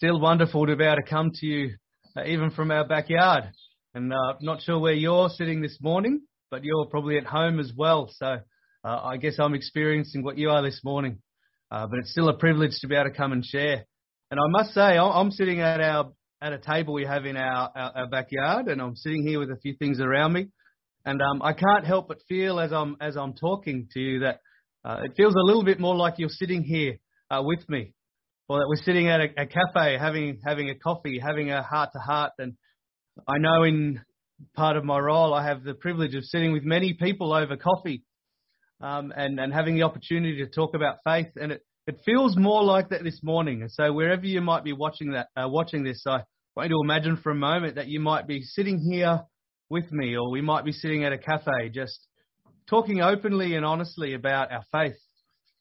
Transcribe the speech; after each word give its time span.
still 0.00 0.18
wonderful 0.18 0.66
to 0.66 0.76
be 0.76 0.84
able 0.84 0.96
to 0.96 1.02
come 1.02 1.30
to 1.30 1.46
you 1.46 1.76
uh, 2.16 2.24
even 2.24 2.50
from 2.50 2.70
our 2.70 2.88
backyard. 2.88 3.44
And 3.92 4.10
uh, 4.10 4.32
not 4.40 4.62
sure 4.62 4.78
where 4.78 4.94
you're 4.94 5.28
sitting 5.28 5.60
this 5.60 5.76
morning, 5.78 6.22
but 6.50 6.64
you're 6.64 6.86
probably 6.86 7.18
at 7.18 7.26
home 7.26 7.60
as 7.60 7.70
well. 7.76 8.10
So 8.16 8.26
uh, 8.26 8.38
I 8.82 9.18
guess 9.18 9.34
I'm 9.38 9.52
experiencing 9.52 10.22
what 10.22 10.38
you 10.38 10.48
are 10.48 10.62
this 10.62 10.80
morning. 10.82 11.18
Uh, 11.70 11.86
but 11.86 11.98
it's 11.98 12.12
still 12.12 12.30
a 12.30 12.38
privilege 12.38 12.78
to 12.80 12.88
be 12.88 12.94
able 12.94 13.10
to 13.10 13.14
come 13.14 13.32
and 13.32 13.44
share. 13.44 13.84
And 14.30 14.40
I 14.40 14.48
must 14.48 14.72
say, 14.72 14.80
I'm 14.96 15.30
sitting 15.30 15.60
at 15.60 15.82
our 15.82 16.12
at 16.40 16.54
a 16.54 16.58
table 16.58 16.94
we 16.94 17.04
have 17.04 17.26
in 17.26 17.36
our, 17.36 17.70
our, 17.76 17.92
our 17.94 18.08
backyard, 18.08 18.68
and 18.68 18.80
I'm 18.80 18.96
sitting 18.96 19.26
here 19.26 19.38
with 19.38 19.50
a 19.50 19.60
few 19.60 19.74
things 19.74 20.00
around 20.00 20.32
me. 20.32 20.48
And 21.04 21.20
um, 21.20 21.42
I 21.42 21.52
can't 21.52 21.84
help 21.84 22.08
but 22.08 22.22
feel 22.26 22.58
as 22.58 22.72
I'm 22.72 22.96
as 23.02 23.18
I'm 23.18 23.34
talking 23.34 23.88
to 23.92 24.00
you 24.00 24.20
that 24.20 24.40
uh, 24.82 25.02
it 25.04 25.12
feels 25.14 25.34
a 25.34 25.44
little 25.44 25.62
bit 25.62 25.78
more 25.78 25.94
like 25.94 26.14
you're 26.16 26.30
sitting 26.30 26.62
here 26.62 26.96
uh, 27.30 27.42
with 27.44 27.68
me, 27.68 27.92
or 28.50 28.58
that 28.58 28.68
we're 28.68 28.82
sitting 28.82 29.08
at 29.08 29.20
a, 29.20 29.42
a 29.42 29.46
cafe 29.46 29.96
having 29.96 30.40
having 30.44 30.70
a 30.70 30.74
coffee, 30.74 31.20
having 31.20 31.52
a 31.52 31.62
heart 31.62 31.90
to 31.92 32.00
heart. 32.00 32.32
And 32.40 32.54
I 33.28 33.38
know 33.38 33.62
in 33.62 34.00
part 34.56 34.76
of 34.76 34.84
my 34.84 34.98
role, 34.98 35.32
I 35.32 35.44
have 35.44 35.62
the 35.62 35.74
privilege 35.74 36.16
of 36.16 36.24
sitting 36.24 36.52
with 36.52 36.64
many 36.64 36.94
people 36.94 37.32
over 37.32 37.56
coffee, 37.56 38.02
um, 38.80 39.12
and 39.16 39.38
and 39.38 39.52
having 39.52 39.76
the 39.76 39.84
opportunity 39.84 40.38
to 40.38 40.50
talk 40.50 40.74
about 40.74 40.96
faith. 41.04 41.28
And 41.40 41.52
it 41.52 41.62
it 41.86 42.00
feels 42.04 42.36
more 42.36 42.64
like 42.64 42.88
that 42.88 43.04
this 43.04 43.20
morning. 43.22 43.62
And 43.62 43.70
so 43.70 43.92
wherever 43.92 44.26
you 44.26 44.40
might 44.40 44.64
be 44.64 44.72
watching 44.72 45.12
that 45.12 45.28
uh, 45.36 45.48
watching 45.48 45.84
this, 45.84 46.02
I 46.04 46.24
want 46.56 46.70
you 46.70 46.74
to 46.74 46.82
imagine 46.82 47.18
for 47.18 47.30
a 47.30 47.36
moment 47.36 47.76
that 47.76 47.86
you 47.86 48.00
might 48.00 48.26
be 48.26 48.42
sitting 48.42 48.80
here 48.80 49.20
with 49.68 49.92
me, 49.92 50.16
or 50.16 50.28
we 50.28 50.40
might 50.40 50.64
be 50.64 50.72
sitting 50.72 51.04
at 51.04 51.12
a 51.12 51.18
cafe 51.18 51.68
just 51.72 52.04
talking 52.68 53.00
openly 53.00 53.54
and 53.54 53.64
honestly 53.64 54.14
about 54.14 54.50
our 54.50 54.64
faith 54.72 54.98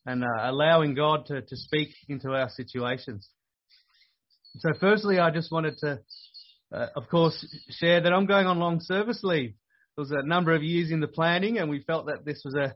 and 0.05 0.23
uh, 0.23 0.27
allowing 0.41 0.95
God 0.95 1.25
to, 1.27 1.41
to 1.41 1.55
speak 1.55 1.89
into 2.07 2.29
our 2.31 2.49
situations. 2.49 3.29
So, 4.57 4.69
firstly, 4.79 5.19
I 5.19 5.29
just 5.31 5.51
wanted 5.51 5.77
to, 5.79 5.99
uh, 6.73 6.87
of 6.95 7.07
course, 7.09 7.45
share 7.69 8.01
that 8.01 8.13
I'm 8.13 8.25
going 8.25 8.47
on 8.47 8.59
long 8.59 8.79
service 8.81 9.19
leave. 9.23 9.53
There 9.95 10.03
was 10.03 10.11
a 10.11 10.25
number 10.25 10.53
of 10.55 10.63
years 10.63 10.91
in 10.91 10.99
the 10.99 11.07
planning, 11.07 11.59
and 11.59 11.69
we 11.69 11.83
felt 11.83 12.07
that 12.07 12.25
this 12.25 12.41
was 12.43 12.55
a 12.55 12.75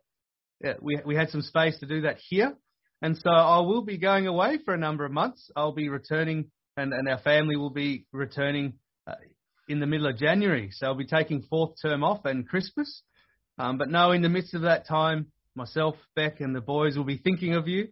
yeah, 0.63 0.73
we 0.81 0.99
we 1.05 1.15
had 1.15 1.29
some 1.29 1.41
space 1.41 1.77
to 1.79 1.85
do 1.85 2.01
that 2.01 2.17
here, 2.29 2.55
and 3.01 3.17
so 3.17 3.29
I 3.29 3.59
will 3.59 3.83
be 3.83 3.97
going 3.97 4.27
away 4.27 4.59
for 4.63 4.73
a 4.73 4.77
number 4.77 5.03
of 5.03 5.11
months. 5.11 5.51
I'll 5.55 5.73
be 5.73 5.89
returning, 5.89 6.51
and, 6.77 6.93
and 6.93 7.09
our 7.09 7.17
family 7.19 7.57
will 7.57 7.69
be 7.69 8.05
returning 8.13 8.75
uh, 9.05 9.15
in 9.67 9.81
the 9.81 9.85
middle 9.85 10.07
of 10.07 10.17
January. 10.17 10.69
So 10.71 10.87
I'll 10.87 10.95
be 10.95 11.05
taking 11.05 11.41
fourth 11.49 11.75
term 11.81 12.03
off 12.03 12.23
and 12.25 12.47
Christmas. 12.47 13.03
Um, 13.59 13.77
but 13.77 13.89
no, 13.89 14.11
in 14.11 14.21
the 14.21 14.29
midst 14.29 14.53
of 14.53 14.61
that 14.61 14.87
time, 14.87 15.27
myself, 15.55 15.95
Beck, 16.15 16.41
and 16.41 16.55
the 16.55 16.61
boys 16.61 16.97
will 16.97 17.03
be 17.03 17.17
thinking 17.17 17.53
of 17.53 17.67
you. 17.67 17.89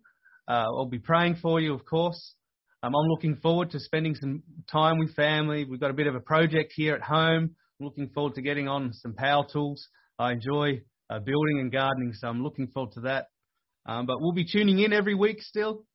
Uh, 0.47 0.65
I'll 0.75 0.85
be 0.85 0.99
praying 0.99 1.37
for 1.41 1.59
you, 1.59 1.73
of 1.73 1.85
course. 1.85 2.35
Um, 2.83 2.95
I'm 2.95 3.07
looking 3.07 3.35
forward 3.37 3.71
to 3.71 3.79
spending 3.79 4.15
some 4.15 4.41
time 4.71 4.97
with 4.97 5.13
family. 5.13 5.65
We've 5.65 5.79
got 5.79 5.91
a 5.91 5.95
bit 5.95 6.07
of 6.07 6.15
a 6.15 6.19
project 6.19 6.73
here 6.75 6.95
at 6.95 7.01
home. 7.01 7.55
I'm 7.79 7.85
looking 7.85 8.09
forward 8.09 8.35
to 8.35 8.41
getting 8.41 8.67
on 8.67 8.91
some 8.93 9.13
power 9.13 9.45
tools. 9.51 9.87
I 10.17 10.31
enjoy 10.31 10.81
uh, 11.09 11.19
building 11.19 11.59
and 11.59 11.71
gardening, 11.71 12.13
so 12.13 12.27
I'm 12.27 12.43
looking 12.43 12.67
forward 12.67 12.93
to 12.93 13.01
that. 13.01 13.27
Um, 13.85 14.05
but 14.05 14.17
we'll 14.19 14.33
be 14.33 14.45
tuning 14.45 14.79
in 14.79 14.93
every 14.93 15.15
week 15.15 15.41
still. 15.41 15.85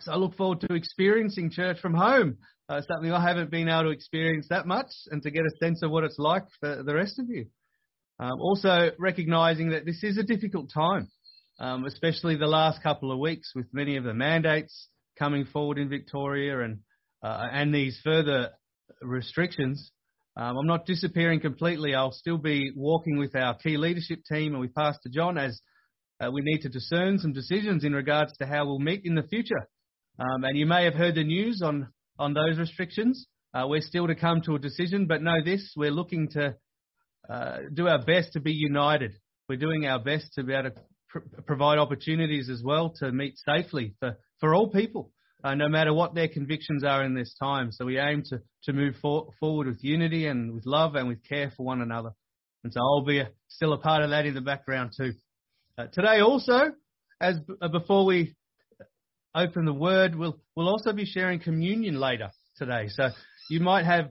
So 0.00 0.12
I 0.12 0.16
look 0.16 0.36
forward 0.36 0.60
to 0.60 0.74
experiencing 0.74 1.50
church 1.50 1.78
from 1.80 1.94
home, 1.94 2.38
uh, 2.68 2.80
something 2.82 3.12
I 3.12 3.20
haven't 3.20 3.50
been 3.50 3.68
able 3.68 3.84
to 3.84 3.90
experience 3.90 4.46
that 4.50 4.66
much, 4.66 4.88
and 5.10 5.22
to 5.22 5.30
get 5.30 5.44
a 5.44 5.64
sense 5.64 5.82
of 5.82 5.90
what 5.90 6.04
it's 6.04 6.18
like 6.18 6.44
for 6.60 6.82
the 6.82 6.94
rest 6.94 7.18
of 7.18 7.28
you. 7.28 7.46
Um, 8.18 8.40
also, 8.40 8.90
recognizing 8.98 9.70
that 9.70 9.84
this 9.84 10.02
is 10.02 10.16
a 10.16 10.22
difficult 10.22 10.70
time, 10.72 11.08
um, 11.60 11.84
especially 11.84 12.36
the 12.36 12.46
last 12.46 12.82
couple 12.82 13.12
of 13.12 13.18
weeks 13.18 13.52
with 13.54 13.66
many 13.72 13.96
of 13.96 14.04
the 14.04 14.14
mandates 14.14 14.88
coming 15.18 15.44
forward 15.44 15.78
in 15.78 15.88
Victoria 15.88 16.60
and 16.60 16.78
uh, 17.22 17.46
and 17.52 17.74
these 17.74 17.98
further 18.02 18.50
restrictions. 19.02 19.90
Um, 20.36 20.56
I'm 20.58 20.66
not 20.66 20.86
disappearing 20.86 21.40
completely. 21.40 21.94
I'll 21.94 22.12
still 22.12 22.38
be 22.38 22.72
walking 22.76 23.18
with 23.18 23.34
our 23.34 23.56
key 23.56 23.76
leadership 23.76 24.20
team 24.30 24.52
and 24.52 24.60
with 24.60 24.74
Pastor 24.74 25.08
John 25.10 25.38
as 25.38 25.60
uh, 26.20 26.30
we 26.30 26.42
need 26.42 26.60
to 26.60 26.68
discern 26.68 27.18
some 27.18 27.32
decisions 27.32 27.84
in 27.84 27.92
regards 27.92 28.36
to 28.38 28.46
how 28.46 28.66
we'll 28.66 28.78
meet 28.78 29.02
in 29.04 29.14
the 29.14 29.22
future. 29.22 29.68
Um, 30.18 30.44
and 30.44 30.56
you 30.56 30.66
may 30.66 30.84
have 30.84 30.94
heard 30.94 31.14
the 31.14 31.24
news 31.24 31.60
on 31.62 31.88
on 32.18 32.32
those 32.32 32.58
restrictions. 32.58 33.26
Uh, 33.52 33.66
we're 33.66 33.82
still 33.82 34.06
to 34.06 34.14
come 34.14 34.40
to 34.42 34.54
a 34.54 34.58
decision, 34.58 35.06
but 35.06 35.22
know 35.22 35.42
this: 35.44 35.72
we're 35.76 35.90
looking 35.90 36.28
to 36.30 36.54
uh, 37.28 37.58
do 37.72 37.88
our 37.88 38.02
best 38.02 38.32
to 38.32 38.40
be 38.40 38.52
united. 38.52 39.12
We're 39.48 39.56
doing 39.56 39.86
our 39.86 39.98
best 39.98 40.32
to 40.34 40.42
be 40.42 40.52
able 40.52 40.70
to 40.70 40.76
pr- 41.08 41.40
provide 41.46 41.78
opportunities 41.78 42.48
as 42.50 42.62
well 42.64 42.90
to 42.98 43.12
meet 43.12 43.34
safely 43.38 43.94
for, 44.00 44.16
for 44.40 44.54
all 44.54 44.70
people, 44.70 45.12
uh, 45.44 45.54
no 45.54 45.68
matter 45.68 45.92
what 45.92 46.14
their 46.14 46.28
convictions 46.28 46.84
are 46.84 47.04
in 47.04 47.14
this 47.14 47.34
time. 47.40 47.72
So 47.72 47.84
we 47.84 47.98
aim 47.98 48.22
to, 48.30 48.40
to 48.64 48.72
move 48.72 48.96
for, 49.00 49.28
forward 49.40 49.66
with 49.66 49.82
unity 49.82 50.26
and 50.26 50.54
with 50.54 50.66
love 50.66 50.94
and 50.94 51.08
with 51.08 51.22
care 51.24 51.52
for 51.56 51.64
one 51.64 51.80
another. 51.80 52.10
And 52.64 52.72
so 52.72 52.80
I'll 52.80 53.04
be 53.04 53.20
a, 53.20 53.30
still 53.48 53.72
a 53.72 53.78
part 53.78 54.02
of 54.02 54.10
that 54.10 54.26
in 54.26 54.34
the 54.34 54.40
background 54.40 54.92
too. 54.96 55.12
Uh, 55.78 55.86
today 55.92 56.20
also, 56.20 56.72
as 57.20 57.36
uh, 57.60 57.68
before 57.68 58.04
we 58.04 58.34
open 59.34 59.64
the 59.64 59.72
word, 59.72 60.14
we'll, 60.14 60.40
we'll 60.54 60.68
also 60.68 60.92
be 60.92 61.04
sharing 61.04 61.38
communion 61.38 62.00
later 62.00 62.30
today. 62.56 62.88
So 62.88 63.10
you 63.50 63.60
might 63.60 63.84
have 63.84 64.10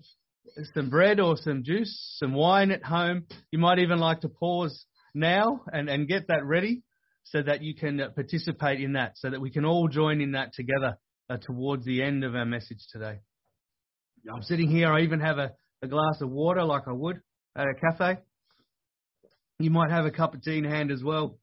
some 0.73 0.89
bread 0.89 1.19
or 1.19 1.37
some 1.37 1.63
juice, 1.63 2.15
some 2.19 2.33
wine 2.33 2.71
at 2.71 2.83
home. 2.83 3.25
You 3.51 3.59
might 3.59 3.79
even 3.79 3.99
like 3.99 4.21
to 4.21 4.29
pause 4.29 4.85
now 5.13 5.61
and, 5.71 5.89
and 5.89 6.07
get 6.07 6.27
that 6.27 6.45
ready 6.45 6.83
so 7.23 7.41
that 7.41 7.61
you 7.61 7.73
can 7.73 7.99
uh, 7.99 8.09
participate 8.09 8.79
in 8.79 8.93
that, 8.93 9.13
so 9.15 9.29
that 9.29 9.41
we 9.41 9.49
can 9.49 9.65
all 9.65 9.87
join 9.87 10.21
in 10.21 10.33
that 10.33 10.53
together 10.53 10.97
uh, 11.29 11.37
towards 11.37 11.85
the 11.85 12.01
end 12.01 12.23
of 12.23 12.35
our 12.35 12.45
message 12.45 12.85
today. 12.91 13.19
I'm 14.31 14.43
sitting 14.43 14.69
here, 14.69 14.91
I 14.91 15.01
even 15.01 15.19
have 15.19 15.37
a, 15.37 15.51
a 15.81 15.87
glass 15.87 16.21
of 16.21 16.29
water 16.29 16.63
like 16.63 16.83
I 16.87 16.91
would 16.91 17.19
at 17.55 17.67
a 17.67 17.73
cafe. 17.73 18.19
You 19.59 19.69
might 19.69 19.89
have 19.89 20.05
a 20.05 20.11
cup 20.11 20.33
of 20.33 20.43
tea 20.43 20.57
in 20.57 20.65
hand 20.65 20.91
as 20.91 21.03
well. 21.03 21.37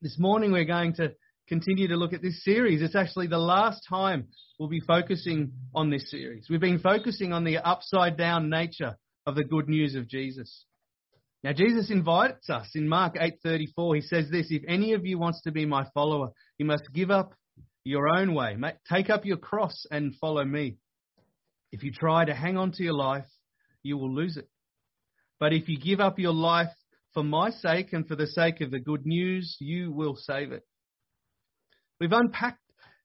This 0.00 0.18
morning 0.18 0.52
we're 0.52 0.64
going 0.64 0.94
to 0.94 1.12
continue 1.48 1.88
to 1.88 1.96
look 1.96 2.12
at 2.12 2.22
this 2.22 2.42
series. 2.44 2.82
It's 2.82 2.96
actually 2.96 3.26
the 3.26 3.38
last 3.38 3.82
time 3.88 4.28
we'll 4.58 4.68
be 4.68 4.80
focusing 4.80 5.52
on 5.74 5.90
this 5.90 6.10
series. 6.10 6.46
We've 6.48 6.60
been 6.60 6.78
focusing 6.78 7.32
on 7.32 7.44
the 7.44 7.58
upside 7.58 8.16
down 8.16 8.48
nature 8.48 8.96
of 9.26 9.34
the 9.34 9.44
good 9.44 9.68
news 9.68 9.94
of 9.94 10.08
Jesus. 10.08 10.64
Now 11.44 11.52
Jesus 11.52 11.90
invites 11.90 12.48
us 12.48 12.70
in 12.74 12.88
Mark 12.88 13.16
8:34. 13.16 13.96
He 13.96 14.00
says 14.02 14.30
this, 14.30 14.46
if 14.50 14.62
any 14.68 14.92
of 14.92 15.04
you 15.04 15.18
wants 15.18 15.42
to 15.42 15.52
be 15.52 15.66
my 15.66 15.84
follower, 15.92 16.28
you 16.58 16.66
must 16.66 16.92
give 16.92 17.10
up 17.10 17.34
your 17.84 18.08
own 18.08 18.34
way. 18.34 18.56
Take 18.88 19.10
up 19.10 19.24
your 19.24 19.38
cross 19.38 19.86
and 19.90 20.14
follow 20.20 20.44
me. 20.44 20.76
If 21.72 21.82
you 21.82 21.90
try 21.90 22.24
to 22.24 22.34
hang 22.34 22.56
on 22.56 22.72
to 22.72 22.82
your 22.82 22.94
life, 22.94 23.26
you 23.82 23.98
will 23.98 24.14
lose 24.14 24.36
it. 24.36 24.48
But 25.40 25.52
if 25.52 25.68
you 25.68 25.78
give 25.78 25.98
up 25.98 26.18
your 26.18 26.32
life 26.32 26.70
for 27.12 27.24
my 27.24 27.50
sake 27.50 27.92
and 27.92 28.06
for 28.06 28.14
the 28.14 28.28
sake 28.28 28.60
of 28.60 28.70
the 28.70 28.78
good 28.78 29.04
news, 29.04 29.56
you 29.58 29.90
will 29.90 30.14
save 30.14 30.52
it. 30.52 30.62
We've 32.02 32.10
unpacked 32.10 32.58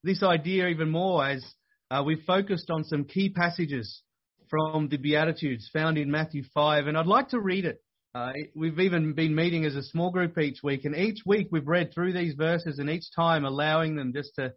this 0.03 0.23
idea 0.23 0.69
even 0.69 0.89
more 0.89 1.23
as 1.23 1.45
uh, 1.91 2.01
we've 2.03 2.23
focused 2.25 2.71
on 2.71 2.83
some 2.83 3.03
key 3.03 3.29
passages 3.29 4.01
from 4.49 4.89
the 4.89 4.97
Beatitudes 4.97 5.69
found 5.71 5.99
in 5.99 6.09
Matthew 6.09 6.41
5, 6.51 6.87
and 6.87 6.97
I'd 6.97 7.05
like 7.05 7.29
to 7.29 7.39
read 7.39 7.65
it. 7.65 7.79
Uh, 8.15 8.31
we've 8.55 8.79
even 8.79 9.13
been 9.13 9.35
meeting 9.35 9.65
as 9.65 9.75
a 9.75 9.83
small 9.83 10.09
group 10.09 10.35
each 10.39 10.63
week, 10.63 10.83
and 10.83 10.95
each 10.95 11.19
week 11.27 11.49
we've 11.51 11.67
read 11.67 11.93
through 11.93 12.13
these 12.13 12.33
verses, 12.33 12.79
and 12.79 12.89
each 12.89 13.03
time 13.15 13.45
allowing 13.45 13.95
them 13.95 14.13
just 14.15 14.33
to 14.39 14.53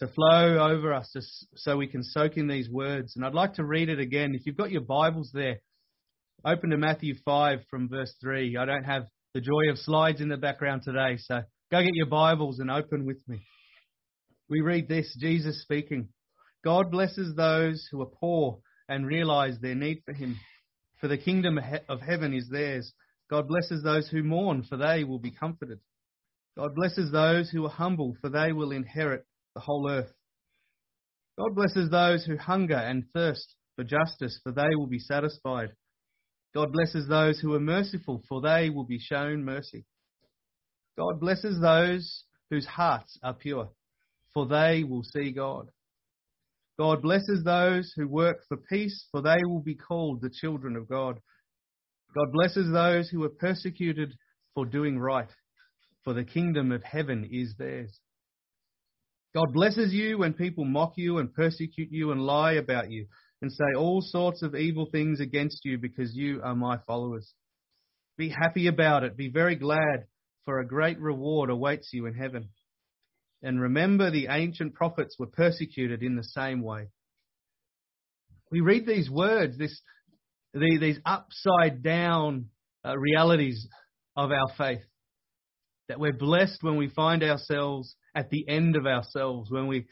to 0.00 0.08
flow 0.08 0.58
over 0.58 0.92
us, 0.92 1.08
just 1.14 1.46
so 1.54 1.78
we 1.78 1.86
can 1.86 2.02
soak 2.02 2.36
in 2.36 2.48
these 2.48 2.68
words. 2.68 3.16
And 3.16 3.24
I'd 3.24 3.32
like 3.32 3.54
to 3.54 3.64
read 3.64 3.88
it 3.88 4.00
again. 4.00 4.34
If 4.34 4.44
you've 4.44 4.58
got 4.58 4.70
your 4.70 4.82
Bibles 4.82 5.30
there, 5.32 5.60
open 6.44 6.68
to 6.68 6.76
Matthew 6.76 7.14
5 7.24 7.60
from 7.70 7.88
verse 7.88 8.14
3. 8.20 8.58
I 8.58 8.66
don't 8.66 8.84
have 8.84 9.06
the 9.32 9.40
joy 9.40 9.70
of 9.70 9.78
slides 9.78 10.20
in 10.20 10.28
the 10.28 10.36
background 10.36 10.82
today, 10.84 11.16
so 11.16 11.40
Go 11.68 11.82
get 11.82 11.96
your 11.96 12.06
Bibles 12.06 12.60
and 12.60 12.70
open 12.70 13.04
with 13.06 13.18
me. 13.26 13.42
We 14.48 14.60
read 14.60 14.88
this 14.88 15.16
Jesus 15.18 15.62
speaking 15.62 16.10
God 16.62 16.92
blesses 16.92 17.34
those 17.34 17.88
who 17.90 18.00
are 18.02 18.10
poor 18.20 18.60
and 18.88 19.04
realize 19.04 19.58
their 19.58 19.74
need 19.74 20.02
for 20.04 20.12
Him, 20.12 20.38
for 21.00 21.08
the 21.08 21.18
kingdom 21.18 21.58
of 21.88 22.00
heaven 22.00 22.32
is 22.32 22.48
theirs. 22.48 22.92
God 23.28 23.48
blesses 23.48 23.82
those 23.82 24.08
who 24.08 24.22
mourn, 24.22 24.62
for 24.62 24.76
they 24.76 25.02
will 25.02 25.18
be 25.18 25.32
comforted. 25.32 25.80
God 26.56 26.76
blesses 26.76 27.10
those 27.10 27.50
who 27.50 27.66
are 27.66 27.70
humble, 27.70 28.16
for 28.20 28.30
they 28.30 28.52
will 28.52 28.70
inherit 28.70 29.26
the 29.56 29.60
whole 29.60 29.90
earth. 29.90 30.12
God 31.36 31.56
blesses 31.56 31.90
those 31.90 32.24
who 32.24 32.36
hunger 32.36 32.76
and 32.76 33.06
thirst 33.12 33.56
for 33.74 33.82
justice, 33.82 34.38
for 34.44 34.52
they 34.52 34.76
will 34.76 34.86
be 34.86 35.00
satisfied. 35.00 35.70
God 36.54 36.72
blesses 36.72 37.08
those 37.08 37.40
who 37.40 37.54
are 37.54 37.60
merciful, 37.60 38.22
for 38.28 38.40
they 38.40 38.70
will 38.70 38.86
be 38.86 39.00
shown 39.00 39.44
mercy. 39.44 39.84
God 40.96 41.20
blesses 41.20 41.60
those 41.60 42.24
whose 42.50 42.66
hearts 42.66 43.18
are 43.22 43.34
pure, 43.34 43.68
for 44.32 44.46
they 44.46 44.84
will 44.84 45.02
see 45.02 45.32
God. 45.32 45.68
God 46.78 47.02
blesses 47.02 47.42
those 47.44 47.92
who 47.96 48.06
work 48.06 48.38
for 48.48 48.56
peace, 48.56 49.06
for 49.10 49.22
they 49.22 49.38
will 49.44 49.62
be 49.62 49.74
called 49.74 50.20
the 50.20 50.30
children 50.30 50.76
of 50.76 50.88
God. 50.88 51.20
God 52.14 52.32
blesses 52.32 52.70
those 52.72 53.08
who 53.08 53.24
are 53.24 53.30
persecuted 53.30 54.14
for 54.54 54.64
doing 54.64 54.98
right, 54.98 55.28
for 56.04 56.14
the 56.14 56.24
kingdom 56.24 56.72
of 56.72 56.82
heaven 56.82 57.28
is 57.30 57.54
theirs. 57.58 57.98
God 59.34 59.52
blesses 59.52 59.92
you 59.92 60.18
when 60.18 60.32
people 60.32 60.64
mock 60.64 60.94
you 60.96 61.18
and 61.18 61.32
persecute 61.32 61.90
you 61.90 62.10
and 62.10 62.22
lie 62.22 62.52
about 62.52 62.90
you 62.90 63.06
and 63.42 63.52
say 63.52 63.76
all 63.76 64.00
sorts 64.00 64.42
of 64.42 64.54
evil 64.54 64.86
things 64.90 65.20
against 65.20 65.64
you 65.64 65.76
because 65.76 66.14
you 66.14 66.40
are 66.42 66.54
my 66.54 66.78
followers. 66.86 67.34
Be 68.16 68.30
happy 68.30 68.66
about 68.66 69.04
it. 69.04 69.14
Be 69.14 69.28
very 69.28 69.56
glad, 69.56 70.06
for 70.46 70.60
a 70.60 70.66
great 70.66 70.98
reward 70.98 71.50
awaits 71.50 71.90
you 71.92 72.06
in 72.06 72.14
heaven. 72.14 72.48
And 73.42 73.60
remember, 73.60 74.10
the 74.10 74.28
ancient 74.30 74.74
prophets 74.74 75.16
were 75.18 75.26
persecuted 75.26 76.02
in 76.02 76.16
the 76.16 76.24
same 76.24 76.62
way. 76.62 76.88
We 78.50 78.60
read 78.60 78.86
these 78.86 79.10
words, 79.10 79.58
this, 79.58 79.78
these 80.54 80.98
upside 81.04 81.82
down 81.82 82.46
uh, 82.86 82.96
realities 82.96 83.68
of 84.16 84.30
our 84.30 84.48
faith. 84.56 84.84
That 85.88 86.00
we're 86.00 86.12
blessed 86.12 86.62
when 86.62 86.76
we 86.76 86.88
find 86.88 87.22
ourselves 87.22 87.94
at 88.14 88.30
the 88.30 88.48
end 88.48 88.76
of 88.76 88.86
ourselves, 88.86 89.50
when 89.50 89.66
we, 89.66 89.86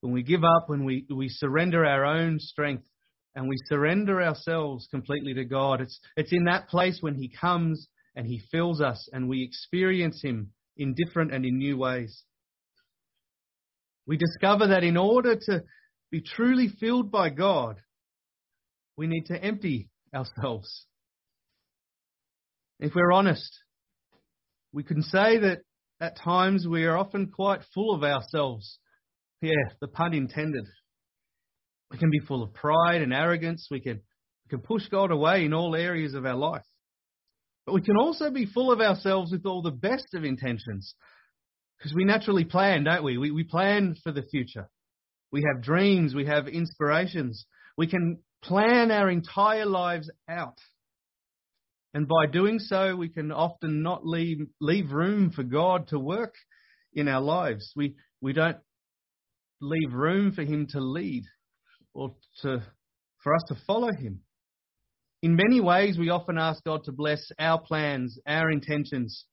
when 0.00 0.12
we 0.12 0.22
give 0.22 0.44
up, 0.44 0.68
when 0.68 0.84
we, 0.84 1.06
we 1.14 1.28
surrender 1.28 1.84
our 1.84 2.04
own 2.04 2.38
strength 2.38 2.84
and 3.34 3.48
we 3.48 3.56
surrender 3.66 4.22
ourselves 4.22 4.88
completely 4.90 5.34
to 5.34 5.44
God. 5.44 5.80
It's, 5.80 6.00
it's 6.16 6.32
in 6.32 6.44
that 6.44 6.68
place 6.68 6.98
when 7.00 7.14
He 7.14 7.28
comes 7.28 7.88
and 8.14 8.26
He 8.26 8.40
fills 8.50 8.80
us 8.80 9.08
and 9.12 9.28
we 9.28 9.42
experience 9.42 10.20
Him 10.22 10.52
in 10.76 10.94
different 10.94 11.32
and 11.32 11.44
in 11.44 11.58
new 11.58 11.76
ways. 11.76 12.22
We 14.06 14.16
discover 14.16 14.68
that 14.68 14.84
in 14.84 14.96
order 14.96 15.36
to 15.36 15.62
be 16.10 16.22
truly 16.22 16.68
filled 16.68 17.10
by 17.10 17.30
God, 17.30 17.76
we 18.96 19.06
need 19.06 19.26
to 19.26 19.42
empty 19.42 19.90
ourselves. 20.14 20.86
If 22.80 22.94
we're 22.94 23.12
honest, 23.12 23.50
we 24.72 24.82
can 24.82 25.02
say 25.02 25.38
that 25.38 25.58
at 26.00 26.18
times 26.18 26.66
we 26.66 26.84
are 26.84 26.96
often 26.96 27.30
quite 27.30 27.60
full 27.74 27.94
of 27.94 28.02
ourselves. 28.02 28.78
Yeah, 29.40 29.52
the 29.80 29.88
pun 29.88 30.14
intended. 30.14 30.64
We 31.90 31.98
can 31.98 32.10
be 32.10 32.20
full 32.20 32.42
of 32.42 32.54
pride 32.54 33.02
and 33.02 33.12
arrogance. 33.12 33.68
We 33.70 33.80
can, 33.80 34.00
we 34.44 34.50
can 34.50 34.60
push 34.60 34.86
God 34.88 35.10
away 35.10 35.44
in 35.44 35.54
all 35.54 35.74
areas 35.74 36.14
of 36.14 36.26
our 36.26 36.36
life. 36.36 36.64
But 37.68 37.74
we 37.74 37.82
can 37.82 37.98
also 37.98 38.30
be 38.30 38.46
full 38.46 38.72
of 38.72 38.80
ourselves 38.80 39.30
with 39.30 39.44
all 39.44 39.60
the 39.60 39.70
best 39.70 40.14
of 40.14 40.24
intentions. 40.24 40.94
Because 41.76 41.92
we 41.94 42.06
naturally 42.06 42.46
plan, 42.46 42.84
don't 42.84 43.04
we? 43.04 43.18
we? 43.18 43.30
We 43.30 43.44
plan 43.44 43.94
for 44.02 44.10
the 44.10 44.22
future. 44.22 44.70
We 45.32 45.44
have 45.46 45.62
dreams. 45.62 46.14
We 46.14 46.24
have 46.24 46.48
inspirations. 46.48 47.44
We 47.76 47.86
can 47.86 48.20
plan 48.42 48.90
our 48.90 49.10
entire 49.10 49.66
lives 49.66 50.10
out. 50.30 50.56
And 51.92 52.08
by 52.08 52.24
doing 52.32 52.58
so, 52.58 52.96
we 52.96 53.10
can 53.10 53.30
often 53.30 53.82
not 53.82 54.06
leave, 54.06 54.46
leave 54.62 54.90
room 54.90 55.30
for 55.30 55.42
God 55.42 55.88
to 55.88 55.98
work 55.98 56.36
in 56.94 57.06
our 57.06 57.20
lives. 57.20 57.70
We, 57.76 57.96
we 58.22 58.32
don't 58.32 58.56
leave 59.60 59.92
room 59.92 60.32
for 60.32 60.42
Him 60.42 60.68
to 60.70 60.80
lead 60.80 61.24
or 61.92 62.14
to, 62.40 62.62
for 63.22 63.34
us 63.34 63.42
to 63.48 63.56
follow 63.66 63.92
Him. 63.92 64.20
In 65.22 65.34
many 65.34 65.60
ways, 65.60 65.98
we 65.98 66.10
often 66.10 66.38
ask 66.38 66.62
God 66.62 66.84
to 66.84 66.92
bless 66.92 67.30
our 67.38 67.60
plans, 67.60 68.18
our 68.26 68.50
intentions. 68.50 69.24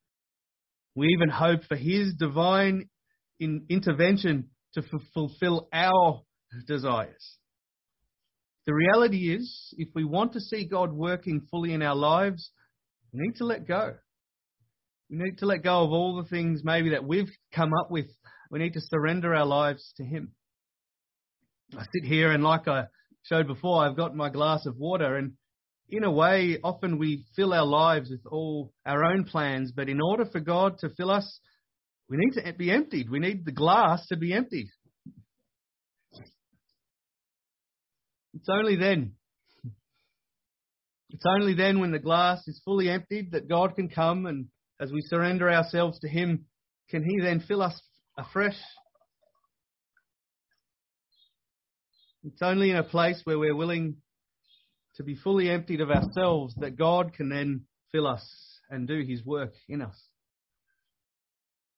We 0.95 1.07
even 1.09 1.29
hope 1.29 1.63
for 1.65 1.75
His 1.75 2.15
divine 2.15 2.89
in, 3.39 3.65
intervention 3.69 4.49
to 4.73 4.81
f- 4.81 5.01
fulfill 5.13 5.67
our 5.71 6.21
desires. 6.67 7.37
The 8.65 8.73
reality 8.73 9.31
is, 9.31 9.73
if 9.77 9.89
we 9.93 10.05
want 10.05 10.33
to 10.33 10.39
see 10.39 10.65
God 10.65 10.91
working 10.91 11.45
fully 11.51 11.73
in 11.73 11.83
our 11.83 11.95
lives, 11.95 12.49
we 13.13 13.19
need 13.19 13.35
to 13.35 13.45
let 13.45 13.67
go. 13.67 13.93
We 15.11 15.17
need 15.17 15.37
to 15.39 15.45
let 15.45 15.63
go 15.63 15.83
of 15.83 15.91
all 15.91 16.15
the 16.15 16.27
things 16.27 16.61
maybe 16.63 16.89
that 16.91 17.05
we've 17.05 17.31
come 17.53 17.73
up 17.79 17.91
with. 17.91 18.07
We 18.49 18.57
need 18.57 18.73
to 18.73 18.81
surrender 18.81 19.35
our 19.35 19.45
lives 19.45 19.93
to 19.97 20.03
Him. 20.03 20.31
I 21.77 21.83
sit 21.93 22.05
here 22.05 22.31
and, 22.31 22.43
like 22.43 22.67
I 22.67 22.85
showed 23.23 23.45
before, 23.45 23.85
I've 23.85 23.95
got 23.95 24.15
my 24.15 24.29
glass 24.29 24.65
of 24.65 24.77
water, 24.77 25.15
and 25.15 25.33
in 25.89 26.03
a 26.03 26.11
way, 26.11 26.57
often 26.63 26.97
we 26.97 27.25
fill 27.35 27.53
our 27.53 27.65
lives 27.65 28.09
with 28.09 28.25
all 28.31 28.71
our 28.85 29.05
own 29.05 29.23
plans, 29.23 29.71
but 29.75 29.89
in 29.89 30.01
order 30.01 30.25
for 30.25 30.39
God 30.39 30.79
to 30.79 30.89
fill 30.89 31.11
us, 31.11 31.39
we 32.09 32.17
need 32.17 32.33
to 32.33 32.53
be 32.53 32.71
emptied. 32.71 33.09
We 33.09 33.19
need 33.19 33.45
the 33.45 33.51
glass 33.51 34.05
to 34.07 34.17
be 34.17 34.33
emptied. 34.33 34.67
It's 38.33 38.49
only 38.49 38.75
then, 38.75 39.13
it's 41.09 41.23
only 41.25 41.53
then 41.53 41.79
when 41.79 41.91
the 41.91 41.99
glass 41.99 42.45
is 42.47 42.61
fully 42.65 42.89
emptied 42.89 43.31
that 43.31 43.47
God 43.47 43.75
can 43.75 43.87
come 43.87 44.25
and 44.25 44.47
as 44.79 44.91
we 44.91 45.01
surrender 45.01 45.49
ourselves 45.49 45.99
to 45.99 46.09
Him, 46.09 46.45
can 46.89 47.03
He 47.03 47.21
then 47.21 47.39
fill 47.47 47.61
us 47.61 47.79
afresh? 48.17 48.57
It's 52.25 52.41
only 52.41 52.71
in 52.71 52.75
a 52.75 52.83
place 52.83 53.21
where 53.23 53.39
we're 53.39 53.55
willing 53.55 53.97
to 54.97 55.03
be 55.03 55.15
fully 55.15 55.49
emptied 55.49 55.81
of 55.81 55.91
ourselves 55.91 56.53
that 56.57 56.77
God 56.77 57.13
can 57.13 57.29
then 57.29 57.65
fill 57.91 58.07
us 58.07 58.25
and 58.69 58.87
do 58.87 59.01
His 59.01 59.25
work 59.25 59.53
in 59.67 59.81
us. 59.81 59.95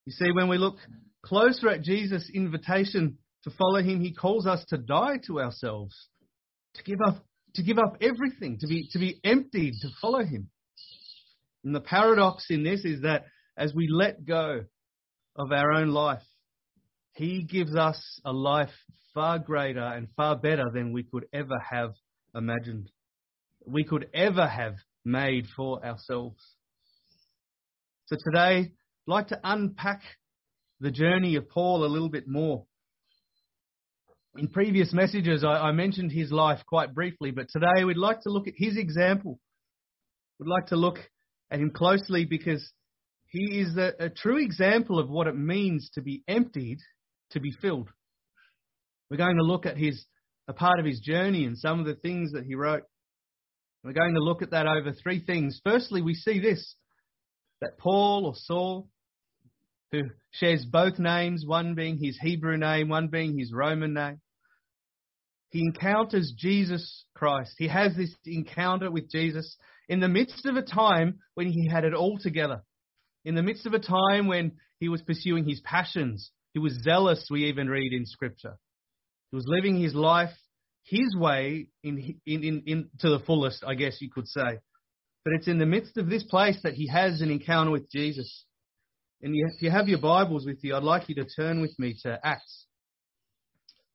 You 0.06 0.14
see, 0.14 0.32
when 0.32 0.48
we 0.48 0.58
look 0.58 0.78
closer 1.24 1.70
at 1.70 1.82
Jesus' 1.82 2.30
invitation 2.34 3.18
to 3.44 3.52
follow 3.52 3.82
Him, 3.82 4.02
He 4.02 4.14
calls 4.14 4.46
us 4.46 4.64
to 4.70 4.78
die 4.78 5.18
to 5.28 5.42
ourselves 5.42 5.96
to 6.78 6.84
give 6.84 7.00
up 7.06 7.24
to 7.56 7.64
give 7.64 7.80
up 7.80 7.98
everything, 8.02 8.58
to 8.60 8.68
be 8.68 8.88
to 8.92 9.00
be 9.00 9.20
emptied 9.24 9.74
to 9.82 9.90
follow 10.00 10.24
him. 10.24 10.50
And 11.64 11.74
the 11.74 11.82
paradox 11.82 12.46
in 12.50 12.64
this 12.64 12.86
is 12.86 13.02
that 13.02 13.26
as 13.58 13.74
we 13.74 13.88
let 13.90 14.26
go 14.26 14.62
of 15.36 15.52
our 15.52 15.72
own 15.74 15.90
life, 15.90 16.22
he 17.14 17.44
gives 17.44 17.76
us 17.76 18.22
a 18.24 18.32
life 18.32 18.70
far 19.14 19.40
greater 19.40 19.84
and 19.84 20.08
far 20.16 20.36
better 20.36 20.66
than 20.72 20.94
we 20.94 21.04
could 21.04 21.26
ever 21.34 21.58
have 21.72 21.94
imagined. 22.36 22.92
We 23.68 23.84
could 23.84 24.10
ever 24.14 24.48
have 24.48 24.76
made 25.04 25.48
for 25.56 25.86
ourselves. 25.86 26.42
So 28.06 28.16
today, 28.24 28.72
I'd 28.72 28.72
like 29.06 29.28
to 29.28 29.40
unpack 29.44 30.02
the 30.80 30.92
journey 30.92 31.36
of 31.36 31.50
Paul 31.50 31.84
a 31.84 31.88
little 31.88 32.10
bit 32.10 32.28
more 32.28 32.66
in 34.38 34.48
previous 34.48 34.94
messages, 34.94 35.44
I, 35.44 35.54
I, 35.54 35.72
mentioned 35.72 36.12
his 36.12 36.32
life 36.32 36.60
quite 36.68 36.94
briefly, 36.94 37.32
but 37.32 37.48
today 37.50 37.84
we'd 37.84 37.98
like 37.98 38.22
to 38.22 38.30
look 38.30 38.48
at 38.48 38.54
his 38.56 38.78
example. 38.78 39.40
We'd 40.40 40.50
like 40.50 40.68
to 40.68 40.76
look 40.76 41.00
at 41.50 41.60
him 41.60 41.72
closely 41.72 42.26
because 42.26 42.72
he 43.30 43.60
is 43.60 43.76
a, 43.78 43.94
a 44.00 44.10
true 44.10 44.38
example 44.38 45.00
of 45.00 45.10
what 45.10 45.28
it 45.28 45.36
means 45.36 45.90
to 45.96 46.02
be 46.02 46.24
emptied 46.28 46.78
to 47.32 47.40
be 47.40 47.52
filled. 47.52 47.90
We're 49.10 49.18
going 49.18 49.38
to 49.38 49.44
look 49.44 49.66
at 49.66 49.78
his 49.78 50.06
a 50.50 50.54
part 50.54 50.80
of 50.80 50.86
his 50.86 51.02
journey 51.02 51.44
and 51.46 51.58
some 51.58 51.80
of 51.80 51.86
the 51.86 51.96
things 51.96 52.32
that 52.32 52.46
he 52.46 52.56
wrote. 52.56 52.84
We're 53.84 53.94
going 53.94 54.16
to 54.16 54.24
look 54.24 54.42
at 54.42 54.52
that 54.52 54.68
over 54.68 54.92
three 54.92 55.24
things. 55.24 55.62
Firstly, 55.64 56.02
we 56.02 56.14
see 56.14 56.40
this 56.40 56.76
that 57.62 57.78
Paul 57.80 58.26
or 58.26 58.34
Saul 58.36 58.88
who 59.92 60.04
shares 60.32 60.66
both 60.66 61.00
names, 61.00 61.46
one 61.46 61.76
being 61.76 61.98
his 61.98 62.18
Hebrew 62.22 62.58
name, 62.58 62.90
one 62.90 63.08
being 63.08 63.38
his 63.38 63.54
Roman 63.54 63.94
name. 63.94 64.20
He 65.50 65.62
encounters 65.62 66.34
Jesus 66.38 67.06
Christ. 67.16 67.54
He 67.58 67.70
has 67.70 67.96
this 67.96 68.14
encounter 68.26 68.92
with 68.92 69.10
Jesus 69.10 69.56
in 69.88 70.02
the 70.02 70.10
midst 70.10 70.46
of 70.46 70.58
a 70.58 70.62
time 70.62 71.20
when 71.36 71.48
he 71.48 71.70
had 71.70 71.86
it 71.86 71.94
all 71.94 72.18
together. 72.18 72.64
In 73.24 73.36
the 73.36 73.42
midst 73.42 73.66
of 73.66 73.74
a 73.74 73.80
time 73.80 74.28
when 74.28 74.54
he 74.80 74.90
was 74.90 75.02
pursuing 75.02 75.48
his 75.48 75.62
passions. 75.62 76.32
He 76.54 76.60
was 76.60 76.74
zealous, 76.84 77.28
we 77.30 77.46
even 77.46 77.70
read 77.70 77.94
in 77.94 78.06
Scripture. 78.06 78.58
He 79.32 79.36
was 79.36 79.46
living 79.48 79.82
his 79.82 79.94
life 79.94 80.36
his 80.88 81.16
way 81.16 81.68
in, 81.84 82.16
in, 82.26 82.44
in, 82.44 82.64
in, 82.66 82.90
to 83.00 83.10
the 83.10 83.20
fullest, 83.20 83.64
I 83.66 83.76
guess 83.76 83.98
you 84.00 84.10
could 84.10 84.28
say. 84.28 84.60
But 85.26 85.34
it's 85.34 85.48
in 85.48 85.60
the 85.60 85.66
midst 85.66 85.98
of 85.98 86.10
this 86.10 86.24
place 86.24 86.58
that 86.64 86.76
he 86.76 86.88
has 86.88 87.20
an 87.20 87.30
encounter 87.30 87.72
with 87.72 87.92
Jesus. 87.92 88.46
And 89.22 89.34
if 89.36 89.62
you 89.62 89.70
have 89.70 89.90
your 89.90 90.00
Bibles 90.00 90.46
with 90.46 90.60
you, 90.64 90.76
I'd 90.76 90.84
like 90.84 91.10
you 91.10 91.16
to 91.16 91.26
turn 91.26 91.60
with 91.60 91.78
me 91.78 91.96
to 92.04 92.18
Acts. 92.24 92.66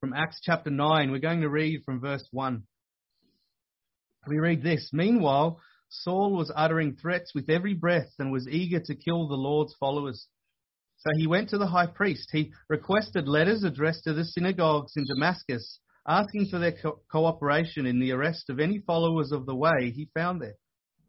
From 0.00 0.12
Acts 0.12 0.40
chapter 0.42 0.68
9, 0.68 1.11
we're 1.11 1.18
going 1.18 1.40
to 1.40 1.49
read 1.49 1.82
from 1.84 2.00
verse 2.00 2.26
1. 2.32 2.62
We 4.28 4.38
read 4.38 4.62
this 4.62 4.90
Meanwhile, 4.92 5.61
Saul 5.88 6.32
was 6.32 6.52
uttering 6.54 6.96
threats 6.96 7.32
with 7.34 7.49
every 7.49 7.75
breath 7.75 8.12
and 8.18 8.30
was 8.30 8.49
eager 8.49 8.80
to 8.80 8.94
kill 8.94 9.28
the 9.28 9.34
Lord's 9.34 9.75
followers. 9.80 10.26
So 10.99 11.11
he 11.16 11.26
went 11.26 11.49
to 11.50 11.58
the 11.58 11.66
high 11.66 11.87
priest. 11.87 12.28
He 12.32 12.52
requested 12.68 13.26
letters 13.26 13.64
addressed 13.64 14.04
to 14.04 14.12
the 14.12 14.25
synagogues 14.25 14.92
in 14.96 15.04
Damascus, 15.06 15.80
asking 16.06 16.49
for 16.50 16.59
their 16.59 16.73
co- 16.73 17.00
cooperation 17.11 17.87
in 17.87 18.00
the 18.00 18.12
arrest 18.12 18.50
of 18.50 18.61
any 18.61 18.78
followers 18.78 19.32
of 19.32 19.47
the 19.47 19.54
way 19.54 19.90
he 19.94 20.09
found 20.14 20.40
there. 20.40 20.56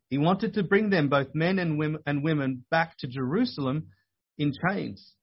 He 0.10 0.18
wanted 0.18 0.54
to 0.54 0.64
bring 0.64 0.90
them, 0.90 1.10
both 1.10 1.34
men 1.34 1.58
and 1.58 1.80
women, 1.80 2.02
and 2.06 2.24
women, 2.24 2.66
back 2.70 2.98
to 3.00 3.08
Jerusalem 3.08 3.88
in 4.38 4.54
chains. 4.70 5.16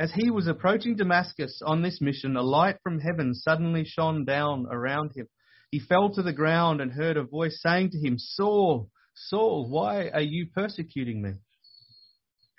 As 0.00 0.12
he 0.12 0.30
was 0.30 0.46
approaching 0.46 0.96
Damascus 0.96 1.60
on 1.64 1.82
this 1.82 2.00
mission, 2.00 2.36
a 2.36 2.42
light 2.42 2.76
from 2.82 3.00
heaven 3.00 3.34
suddenly 3.34 3.84
shone 3.84 4.24
down 4.24 4.66
around 4.70 5.12
him. 5.14 5.28
He 5.70 5.80
fell 5.80 6.10
to 6.14 6.22
the 6.22 6.32
ground 6.32 6.80
and 6.80 6.92
heard 6.92 7.16
a 7.16 7.24
voice 7.24 7.60
saying 7.62 7.90
to 7.90 7.98
him, 7.98 8.16
Saul, 8.18 8.90
Saul, 9.14 9.68
why 9.68 10.08
are 10.08 10.20
you 10.20 10.46
persecuting 10.54 11.20
me? 11.22 11.32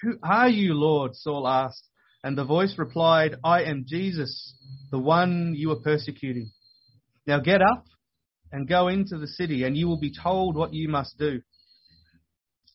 Who 0.01 0.17
are 0.23 0.49
you, 0.49 0.73
Lord? 0.73 1.15
Saul 1.15 1.47
asked. 1.47 1.88
And 2.23 2.37
the 2.37 2.45
voice 2.45 2.75
replied, 2.77 3.37
I 3.43 3.63
am 3.63 3.85
Jesus, 3.87 4.53
the 4.91 4.99
one 4.99 5.53
you 5.55 5.71
are 5.71 5.79
persecuting. 5.79 6.51
Now 7.25 7.39
get 7.39 7.61
up 7.61 7.85
and 8.51 8.67
go 8.67 8.87
into 8.87 9.17
the 9.17 9.27
city, 9.27 9.63
and 9.63 9.77
you 9.77 9.87
will 9.87 9.99
be 9.99 10.13
told 10.13 10.55
what 10.55 10.73
you 10.73 10.89
must 10.89 11.17
do. 11.17 11.41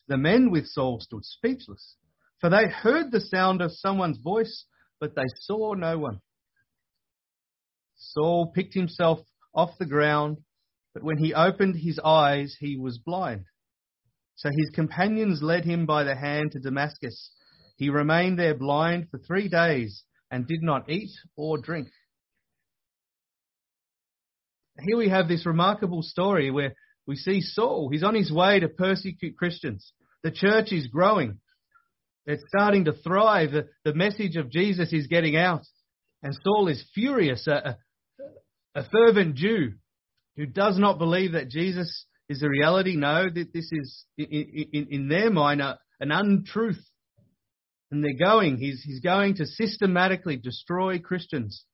The 0.08 0.16
men 0.16 0.50
with 0.50 0.66
Saul 0.66 1.00
stood 1.00 1.24
speechless, 1.24 1.96
for 2.40 2.48
they 2.50 2.68
heard 2.68 3.10
the 3.10 3.20
sound 3.20 3.60
of 3.60 3.72
someone's 3.72 4.18
voice, 4.18 4.66
but 5.00 5.14
they 5.14 5.26
saw 5.40 5.74
no 5.74 5.98
one. 5.98 6.20
Saul 7.96 8.52
picked 8.54 8.74
himself 8.74 9.20
off 9.54 9.78
the 9.78 9.86
ground, 9.86 10.38
but 10.92 11.02
when 11.02 11.18
he 11.18 11.34
opened 11.34 11.76
his 11.76 11.98
eyes, 11.98 12.56
he 12.60 12.76
was 12.76 12.98
blind. 12.98 13.44
So 14.36 14.48
his 14.50 14.70
companions 14.74 15.42
led 15.42 15.64
him 15.64 15.86
by 15.86 16.04
the 16.04 16.14
hand 16.14 16.52
to 16.52 16.60
Damascus. 16.60 17.30
He 17.76 17.90
remained 17.90 18.38
there 18.38 18.54
blind 18.54 19.08
for 19.10 19.18
three 19.18 19.48
days 19.48 20.04
and 20.30 20.46
did 20.46 20.62
not 20.62 20.88
eat 20.88 21.10
or 21.36 21.58
drink. 21.58 21.88
Here 24.80 24.96
we 24.96 25.08
have 25.08 25.28
this 25.28 25.46
remarkable 25.46 26.02
story 26.02 26.50
where 26.50 26.74
we 27.06 27.16
see 27.16 27.40
Saul. 27.40 27.88
He's 27.90 28.02
on 28.02 28.14
his 28.14 28.32
way 28.32 28.60
to 28.60 28.68
persecute 28.68 29.36
Christians. 29.36 29.92
The 30.22 30.30
church 30.30 30.72
is 30.72 30.86
growing. 30.88 31.38
It's 32.26 32.42
starting 32.48 32.86
to 32.86 32.92
thrive. 32.92 33.52
The, 33.52 33.68
the 33.84 33.94
message 33.94 34.36
of 34.36 34.50
Jesus 34.50 34.92
is 34.92 35.06
getting 35.06 35.36
out. 35.36 35.62
And 36.22 36.36
Saul 36.42 36.68
is 36.68 36.82
furious, 36.94 37.46
a, 37.46 37.76
a, 38.74 38.80
a 38.80 38.88
fervent 38.88 39.34
Jew 39.36 39.74
who 40.36 40.46
does 40.46 40.78
not 40.78 40.98
believe 40.98 41.32
that 41.32 41.50
Jesus 41.50 42.06
is 42.28 42.42
a 42.42 42.48
reality. 42.48 42.96
No, 42.96 43.24
that 43.24 43.52
this 43.52 43.68
is, 43.70 44.04
in, 44.16 44.68
in, 44.72 44.86
in 44.90 45.08
their 45.08 45.30
mind, 45.30 45.60
a, 45.60 45.78
an 46.00 46.10
untruth. 46.10 46.82
And 47.94 48.02
they're 48.02 48.26
going, 48.26 48.56
he's, 48.56 48.82
he's 48.82 48.98
going 48.98 49.36
to 49.36 49.46
systematically 49.46 50.36
destroy 50.36 50.98
Christians. 50.98 51.64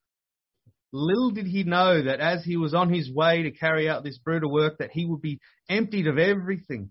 Little 0.93 1.31
did 1.31 1.47
he 1.47 1.65
know 1.65 2.03
that 2.03 2.21
as 2.21 2.45
he 2.45 2.59
was 2.59 2.75
on 2.75 2.93
his 2.93 3.11
way 3.11 3.45
to 3.45 3.51
carry 3.51 3.89
out 3.89 4.05
this 4.05 4.19
brutal 4.19 4.53
work, 4.53 4.77
that 4.81 4.91
he 4.93 5.07
would 5.07 5.23
be 5.23 5.41
emptied 5.71 6.07
of 6.07 6.19
everything, 6.19 6.91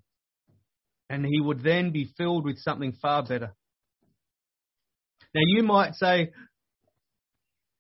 and 1.12 1.24
he 1.24 1.40
would 1.40 1.62
then 1.62 1.92
be 1.92 2.12
filled 2.18 2.44
with 2.44 2.58
something 2.58 2.94
far 3.00 3.22
better. 3.22 3.54
Now 5.36 5.42
you 5.46 5.62
might 5.62 5.94
say, 5.94 6.32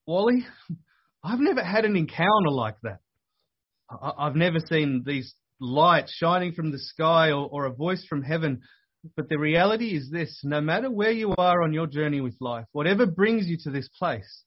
Wally, 0.05 0.45
I've 1.23 1.39
never 1.39 1.63
had 1.63 1.83
an 1.83 1.95
encounter 1.95 2.51
like 2.51 2.75
that. 2.83 2.99
I've 3.89 4.35
never 4.35 4.59
seen 4.59 5.01
these 5.03 5.33
lights 5.59 6.13
shining 6.13 6.53
from 6.53 6.71
the 6.71 6.77
sky 6.77 7.31
or, 7.31 7.49
or 7.51 7.65
a 7.65 7.73
voice 7.73 8.05
from 8.07 8.21
heaven. 8.21 8.61
But 9.15 9.29
the 9.29 9.39
reality 9.39 9.95
is 9.95 10.09
this 10.09 10.41
no 10.43 10.59
matter 10.59 10.91
where 10.91 11.11
you 11.11 11.33
are 11.37 11.61
on 11.61 11.73
your 11.73 11.87
journey 11.87 12.21
with 12.21 12.35
life, 12.41 12.65
whatever 12.73 13.05
brings 13.05 13.47
you 13.47 13.57
to 13.63 13.71
this 13.71 13.87
place, 13.97 14.43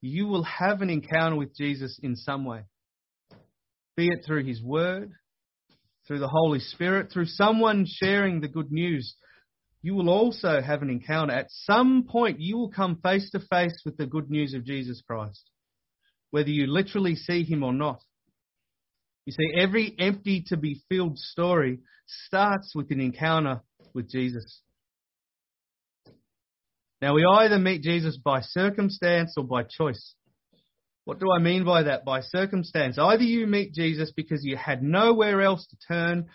you 0.00 0.26
will 0.26 0.44
have 0.44 0.80
an 0.80 0.90
encounter 0.90 1.36
with 1.36 1.56
Jesus 1.56 1.98
in 2.02 2.16
some 2.16 2.44
way. 2.44 2.64
Be 3.96 4.06
it 4.06 4.24
through 4.24 4.44
his 4.44 4.62
word, 4.62 5.10
through 6.06 6.20
the 6.20 6.28
Holy 6.28 6.60
Spirit, 6.60 7.10
through 7.12 7.26
someone 7.26 7.84
sharing 7.86 8.40
the 8.40 8.48
good 8.48 8.70
news. 8.70 9.14
You 9.82 9.94
will 9.94 10.08
also 10.08 10.60
have 10.60 10.82
an 10.82 10.90
encounter. 10.90 11.32
At 11.32 11.50
some 11.50 12.04
point, 12.08 12.38
you 12.38 12.56
will 12.56 12.70
come 12.70 13.00
face 13.02 13.30
to 13.30 13.40
face 13.40 13.82
with 13.84 13.96
the 13.96 14.06
good 14.06 14.30
news 14.30 14.54
of 14.54 14.64
Jesus 14.64 15.02
Christ, 15.06 15.50
whether 16.30 16.50
you 16.50 16.66
literally 16.66 17.16
see 17.16 17.42
him 17.42 17.64
or 17.64 17.72
not. 17.72 18.00
You 19.26 19.32
see, 19.32 19.52
every 19.58 19.94
empty 19.98 20.44
to 20.48 20.56
be 20.56 20.82
filled 20.88 21.18
story 21.18 21.80
starts 22.06 22.72
with 22.74 22.90
an 22.90 23.00
encounter 23.00 23.62
with 23.94 24.10
Jesus. 24.10 24.62
Now, 27.02 27.14
we 27.14 27.24
either 27.24 27.58
meet 27.58 27.82
Jesus 27.82 28.18
by 28.18 28.40
circumstance 28.42 29.34
or 29.36 29.44
by 29.44 29.62
choice. 29.62 30.14
What 31.04 31.18
do 31.18 31.30
I 31.30 31.38
mean 31.38 31.64
by 31.64 31.84
that? 31.84 32.04
By 32.04 32.20
circumstance. 32.20 32.98
Either 32.98 33.22
you 33.22 33.46
meet 33.46 33.72
Jesus 33.72 34.12
because 34.14 34.40
you 34.44 34.56
had 34.56 34.82
nowhere 34.82 35.40
else 35.40 35.66
to 35.66 35.76
turn, 35.88 36.26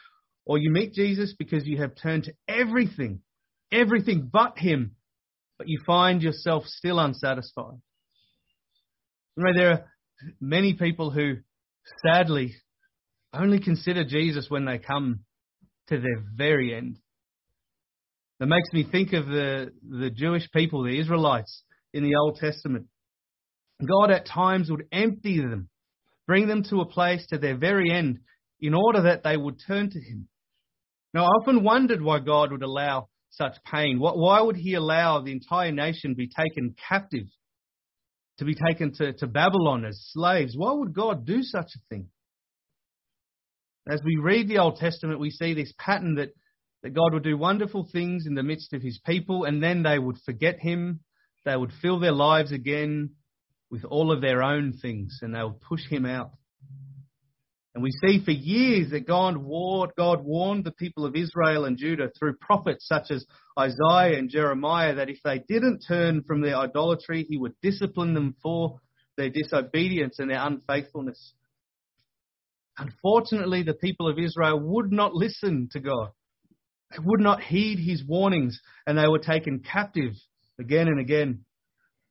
or 0.45 0.57
you 0.57 0.71
meet 0.71 0.93
Jesus 0.93 1.35
because 1.37 1.65
you 1.65 1.77
have 1.77 1.95
turned 1.95 2.25
to 2.25 2.33
everything, 2.47 3.21
everything 3.71 4.29
but 4.31 4.57
Him, 4.57 4.95
but 5.57 5.67
you 5.69 5.79
find 5.85 6.21
yourself 6.21 6.65
still 6.65 6.99
unsatisfied. 6.99 7.79
You 9.37 9.43
know, 9.43 9.51
there 9.55 9.71
are 9.71 9.85
many 10.41 10.73
people 10.73 11.11
who 11.11 11.35
sadly 12.05 12.55
only 13.33 13.59
consider 13.59 14.03
Jesus 14.03 14.49
when 14.49 14.65
they 14.65 14.79
come 14.79 15.21
to 15.87 15.99
their 15.99 16.23
very 16.35 16.73
end. 16.73 16.97
That 18.39 18.47
makes 18.47 18.69
me 18.73 18.83
think 18.83 19.13
of 19.13 19.27
the, 19.27 19.71
the 19.87 20.09
Jewish 20.09 20.49
people, 20.51 20.83
the 20.83 20.99
Israelites 20.99 21.63
in 21.93 22.03
the 22.03 22.15
Old 22.15 22.37
Testament. 22.37 22.87
God 23.85 24.11
at 24.11 24.25
times 24.25 24.69
would 24.69 24.87
empty 24.91 25.39
them, 25.39 25.69
bring 26.27 26.47
them 26.47 26.63
to 26.69 26.81
a 26.81 26.85
place 26.85 27.25
to 27.27 27.37
their 27.37 27.57
very 27.57 27.91
end 27.91 28.19
in 28.59 28.73
order 28.73 29.03
that 29.03 29.23
they 29.23 29.37
would 29.37 29.59
turn 29.65 29.89
to 29.89 29.99
Him. 29.99 30.27
Now, 31.13 31.25
I 31.25 31.27
often 31.27 31.63
wondered 31.63 32.01
why 32.01 32.19
God 32.19 32.51
would 32.51 32.63
allow 32.63 33.07
such 33.29 33.55
pain. 33.69 33.99
Why 33.99 34.41
would 34.41 34.57
He 34.57 34.73
allow 34.73 35.21
the 35.21 35.31
entire 35.31 35.71
nation 35.71 36.13
be 36.13 36.27
taken 36.27 36.75
captive, 36.89 37.27
to 38.39 38.45
be 38.45 38.55
taken 38.55 38.93
to, 38.95 39.13
to 39.13 39.27
Babylon 39.27 39.85
as 39.85 40.09
slaves? 40.11 40.55
Why 40.57 40.73
would 40.73 40.93
God 40.93 41.25
do 41.25 41.41
such 41.41 41.69
a 41.75 41.79
thing? 41.89 42.09
As 43.87 44.01
we 44.03 44.17
read 44.17 44.49
the 44.49 44.57
Old 44.57 44.77
Testament, 44.77 45.19
we 45.19 45.29
see 45.29 45.53
this 45.53 45.73
pattern 45.77 46.15
that 46.15 46.33
that 46.85 46.93
God 46.93 47.15
would 47.15 47.23
do 47.23 47.35
wonderful 47.35 47.89
things 47.91 48.27
in 48.27 48.35
the 48.35 48.43
midst 48.43 48.71
of 48.71 48.83
his 48.83 48.99
people, 49.03 49.45
and 49.45 49.61
then 49.61 49.81
they 49.81 49.97
would 49.97 50.19
forget 50.23 50.59
him. 50.59 50.99
They 51.43 51.57
would 51.57 51.71
fill 51.81 51.99
their 51.99 52.11
lives 52.11 52.51
again 52.51 53.15
with 53.71 53.83
all 53.85 54.11
of 54.11 54.21
their 54.21 54.43
own 54.43 54.71
things, 54.79 55.17
and 55.23 55.33
they 55.33 55.41
would 55.41 55.61
push 55.61 55.81
him 55.89 56.05
out. 56.05 56.29
And 57.73 57.81
we 57.81 57.89
see 57.89 58.23
for 58.23 58.29
years 58.29 58.91
that 58.91 59.07
God 59.07 59.35
warned, 59.35 59.93
God 59.97 60.23
warned 60.23 60.63
the 60.63 60.73
people 60.73 61.07
of 61.07 61.15
Israel 61.15 61.65
and 61.65 61.75
Judah 61.75 62.11
through 62.19 62.35
prophets 62.35 62.87
such 62.87 63.09
as 63.09 63.25
Isaiah 63.59 64.19
and 64.19 64.29
Jeremiah 64.29 64.93
that 64.93 65.09
if 65.09 65.17
they 65.23 65.39
didn't 65.39 65.83
turn 65.87 66.21
from 66.21 66.41
their 66.41 66.55
idolatry, 66.55 67.25
he 67.27 67.35
would 67.35 67.55
discipline 67.63 68.13
them 68.13 68.35
for 68.43 68.79
their 69.17 69.31
disobedience 69.31 70.19
and 70.19 70.29
their 70.29 70.45
unfaithfulness. 70.45 71.33
Unfortunately, 72.77 73.63
the 73.63 73.73
people 73.73 74.07
of 74.07 74.19
Israel 74.19 74.59
would 74.59 74.91
not 74.91 75.15
listen 75.15 75.67
to 75.71 75.79
God. 75.79 76.11
They 76.91 76.97
would 77.03 77.19
not 77.19 77.41
heed 77.41 77.79
his 77.79 78.03
warnings 78.03 78.59
and 78.85 78.97
they 78.97 79.07
were 79.07 79.19
taken 79.19 79.59
captive 79.59 80.13
again 80.59 80.87
and 80.87 80.99
again. 80.99 81.45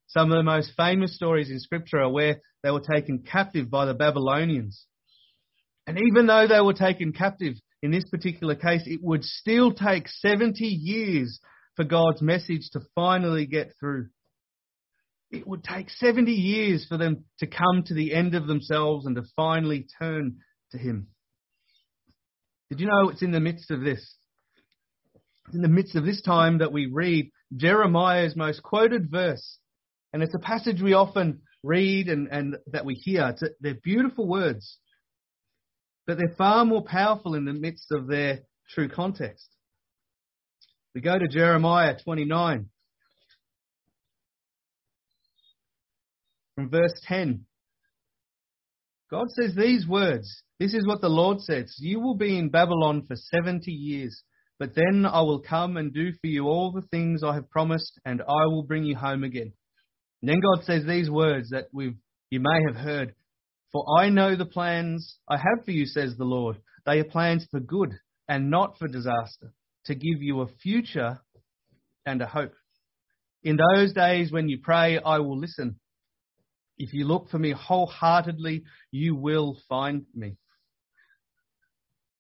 Some 0.09 0.31
of 0.31 0.37
the 0.37 0.43
most 0.43 0.73
famous 0.77 1.15
stories 1.15 1.51
in 1.51 1.61
Scripture 1.61 2.01
are 2.01 2.11
where 2.11 2.41
they 2.63 2.71
were 2.71 2.81
taken 2.81 3.21
captive 3.21 3.71
by 3.71 3.87
the 3.87 3.95
Babylonians. 3.95 4.87
And 5.87 5.99
even 5.99 6.27
though 6.27 6.47
they 6.47 6.61
were 6.61 6.75
taken 6.75 7.13
captive 7.13 7.55
in 7.83 7.91
this 7.91 8.05
particular 8.11 8.55
case, 8.55 8.83
it 8.87 9.01
would 9.03 9.25
still 9.25 9.73
take 9.73 10.09
70 10.09 10.65
years 10.65 11.41
for 11.77 11.85
God's 11.85 12.23
message 12.23 12.71
to 12.73 12.81
finally 12.95 13.47
get 13.47 13.73
through. 13.79 14.09
It 15.31 15.47
would 15.47 15.65
take 15.65 15.91
70 15.91 16.31
years 16.31 16.87
for 16.89 16.97
them 16.97 17.25
to 17.41 17.47
come 17.47 17.83
to 17.87 17.95
the 17.95 18.15
end 18.15 18.35
of 18.35 18.47
themselves 18.47 19.05
and 19.05 19.17
to 19.17 19.25
finally 19.35 19.87
turn 19.99 20.39
to 20.71 20.79
Him. 20.79 21.09
Did 22.71 22.81
you 22.81 22.87
know 22.87 23.09
it's 23.11 23.23
in 23.23 23.33
the 23.33 23.41
midst 23.41 23.71
of 23.71 23.81
this 23.81 24.17
in 25.53 25.63
the 25.63 25.69
midst 25.69 25.95
of 25.95 26.05
this 26.05 26.23
time 26.23 26.59
that 26.59 26.73
we 26.73 26.87
read 26.87 27.31
Jeremiah's 27.57 28.37
most 28.37 28.63
quoted 28.63 29.11
verse. 29.11 29.59
And 30.13 30.23
it's 30.23 30.35
a 30.35 30.39
passage 30.39 30.81
we 30.81 30.95
often 30.95 31.43
read 31.63 32.09
and, 32.09 32.29
and 32.29 32.57
that 32.69 32.85
we 32.85 32.95
hear. 32.95 33.23
A, 33.23 33.35
they're 33.61 33.75
beautiful 33.75 34.27
words, 34.27 34.79
but 36.07 36.19
they're 36.19 36.35
far 36.37 36.65
more 36.65 36.85
powerful 36.85 37.35
in 37.35 37.45
the 37.45 37.53
midst 37.53 37.91
of 37.91 38.07
their 38.07 38.41
true 38.71 38.89
context. 38.89 39.49
We 40.95 41.01
go 41.01 41.19
to 41.19 41.29
Jeremiah 41.29 41.97
29 42.03 42.67
from 46.55 46.71
verse 46.71 46.93
10. 47.07 47.45
God 49.11 49.31
says 49.31 49.55
these 49.57 49.87
words. 49.87 50.43
This 50.61 50.75
is 50.75 50.87
what 50.87 51.01
the 51.01 51.09
Lord 51.09 51.41
says. 51.41 51.75
You 51.79 52.01
will 52.01 52.15
be 52.15 52.39
in 52.39 52.49
Babylon 52.49 53.05
for 53.07 53.17
70 53.17 53.71
years. 53.71 54.23
But 54.59 54.75
then 54.75 55.05
I 55.05 55.21
will 55.23 55.41
come 55.41 55.77
and 55.77 55.93
do 55.93 56.13
for 56.13 56.27
you 56.27 56.47
all 56.47 56.71
the 56.71 56.87
things 56.89 57.23
I 57.23 57.35
have 57.35 57.51
promised, 57.51 58.01
and 58.05 58.23
I 58.23 58.47
will 58.47 58.63
bring 58.63 58.85
you 58.85 58.97
home 58.97 59.25
again. 59.25 59.53
And 60.23 60.29
then 60.29 60.41
God 60.41 60.65
says 60.65 60.85
these 60.87 61.11
words 61.11 61.51
that 61.51 61.67
we've, 61.73 61.97
you 62.31 62.41
may 62.41 62.63
have 62.67 62.77
heard. 62.77 63.15
For 63.73 63.85
I 63.99 64.09
know 64.09 64.37
the 64.37 64.47
plans 64.47 65.19
I 65.29 65.37
have 65.37 65.65
for 65.65 65.73
you, 65.73 65.87
says 65.87 66.17
the 66.17 66.25
Lord. 66.25 66.59
They 66.87 67.01
are 67.01 67.05
plans 67.05 67.47
for 67.51 67.61
good 67.61 67.93
and 68.29 68.51
not 68.51 68.79
for 68.79 68.89
disaster, 68.89 69.53
to 69.87 69.95
give 69.95 70.23
you 70.23 70.41
a 70.41 70.49
future 70.63 71.21
and 72.07 72.23
a 72.23 72.27
hope. 72.27 72.55
In 73.43 73.59
those 73.59 73.93
days 73.93 74.33
when 74.33 74.49
you 74.49 74.61
pray, 74.63 74.99
I 74.99 75.19
will 75.19 75.39
listen. 75.39 75.79
If 76.79 76.93
you 76.95 77.07
look 77.07 77.29
for 77.29 77.39
me 77.39 77.53
wholeheartedly, 77.53 78.65
you 78.91 79.15
will 79.15 79.59
find 79.69 80.07
me. 80.15 80.37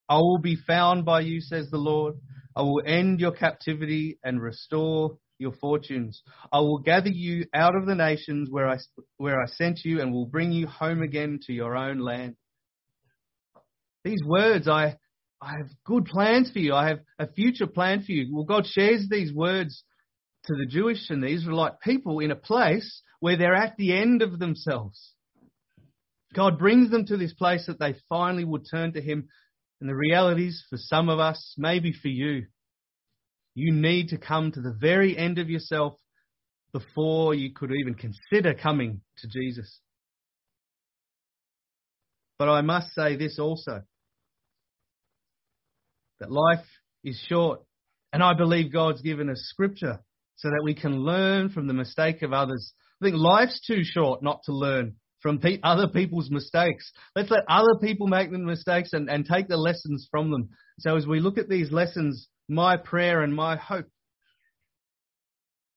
I 0.08 0.16
will 0.16 0.38
be 0.38 0.56
found 0.56 1.04
by 1.04 1.20
you, 1.20 1.40
says 1.40 1.70
the 1.70 1.78
Lord. 1.78 2.14
I 2.56 2.62
will 2.62 2.82
end 2.84 3.20
your 3.20 3.32
captivity 3.32 4.18
and 4.22 4.40
restore 4.40 5.18
your 5.38 5.52
fortunes. 5.52 6.22
I 6.52 6.60
will 6.60 6.78
gather 6.78 7.08
you 7.08 7.46
out 7.52 7.74
of 7.74 7.86
the 7.86 7.94
nations 7.94 8.48
where 8.50 8.68
I, 8.68 8.78
where 9.16 9.40
I 9.40 9.46
sent 9.46 9.80
you 9.84 10.00
and 10.00 10.12
will 10.12 10.26
bring 10.26 10.52
you 10.52 10.66
home 10.66 11.02
again 11.02 11.40
to 11.46 11.52
your 11.52 11.76
own 11.76 11.98
land. 11.98 12.36
These 14.04 14.20
words, 14.24 14.68
I, 14.68 14.96
I 15.40 15.52
have 15.58 15.70
good 15.84 16.04
plans 16.04 16.50
for 16.52 16.58
you. 16.58 16.74
I 16.74 16.88
have 16.88 17.00
a 17.18 17.26
future 17.32 17.66
plan 17.66 18.02
for 18.02 18.12
you. 18.12 18.34
Well, 18.34 18.44
God 18.44 18.66
shares 18.66 19.08
these 19.10 19.32
words 19.32 19.82
to 20.44 20.54
the 20.54 20.66
Jewish 20.66 21.10
and 21.10 21.22
the 21.22 21.32
Israelite 21.32 21.80
people 21.82 22.20
in 22.20 22.30
a 22.30 22.36
place 22.36 23.02
where 23.20 23.36
they're 23.36 23.54
at 23.54 23.76
the 23.76 23.96
end 23.96 24.22
of 24.22 24.38
themselves. 24.38 25.14
God 26.34 26.58
brings 26.58 26.90
them 26.90 27.06
to 27.06 27.16
this 27.16 27.32
place 27.32 27.66
that 27.66 27.78
they 27.78 27.94
finally 28.08 28.44
would 28.44 28.66
turn 28.70 28.92
to 28.92 29.00
Him. 29.00 29.28
And 29.84 29.90
the 29.90 29.96
realities 29.96 30.64
for 30.70 30.78
some 30.78 31.10
of 31.10 31.18
us, 31.18 31.52
maybe 31.58 31.92
for 31.92 32.08
you, 32.08 32.46
you 33.54 33.70
need 33.70 34.08
to 34.08 34.16
come 34.16 34.50
to 34.50 34.62
the 34.62 34.72
very 34.72 35.14
end 35.14 35.38
of 35.38 35.50
yourself 35.50 35.98
before 36.72 37.34
you 37.34 37.52
could 37.52 37.70
even 37.70 37.92
consider 37.92 38.54
coming 38.54 39.02
to 39.18 39.28
Jesus. 39.28 39.80
But 42.38 42.48
I 42.48 42.62
must 42.62 42.94
say 42.94 43.16
this 43.16 43.38
also 43.38 43.82
that 46.18 46.32
life 46.32 46.64
is 47.04 47.22
short, 47.28 47.60
and 48.10 48.22
I 48.22 48.32
believe 48.32 48.72
God's 48.72 49.02
given 49.02 49.28
us 49.28 49.50
scripture 49.50 49.98
so 50.36 50.48
that 50.48 50.62
we 50.64 50.72
can 50.72 51.00
learn 51.00 51.50
from 51.50 51.66
the 51.66 51.74
mistake 51.74 52.22
of 52.22 52.32
others. 52.32 52.72
I 53.02 53.04
think 53.04 53.16
life's 53.18 53.60
too 53.66 53.82
short 53.84 54.22
not 54.22 54.44
to 54.44 54.52
learn 54.54 54.94
from 55.24 55.38
pe- 55.38 55.58
other 55.62 55.88
people's 55.88 56.30
mistakes. 56.30 56.92
Let's 57.16 57.30
let 57.30 57.44
other 57.48 57.76
people 57.80 58.08
make 58.08 58.30
the 58.30 58.36
mistakes 58.36 58.90
and, 58.92 59.08
and 59.08 59.24
take 59.24 59.48
the 59.48 59.56
lessons 59.56 60.06
from 60.10 60.30
them. 60.30 60.50
So 60.80 60.96
as 60.96 61.06
we 61.06 61.18
look 61.18 61.38
at 61.38 61.48
these 61.48 61.72
lessons, 61.72 62.28
my 62.46 62.76
prayer 62.76 63.22
and 63.22 63.34
my 63.34 63.56
hope 63.56 63.86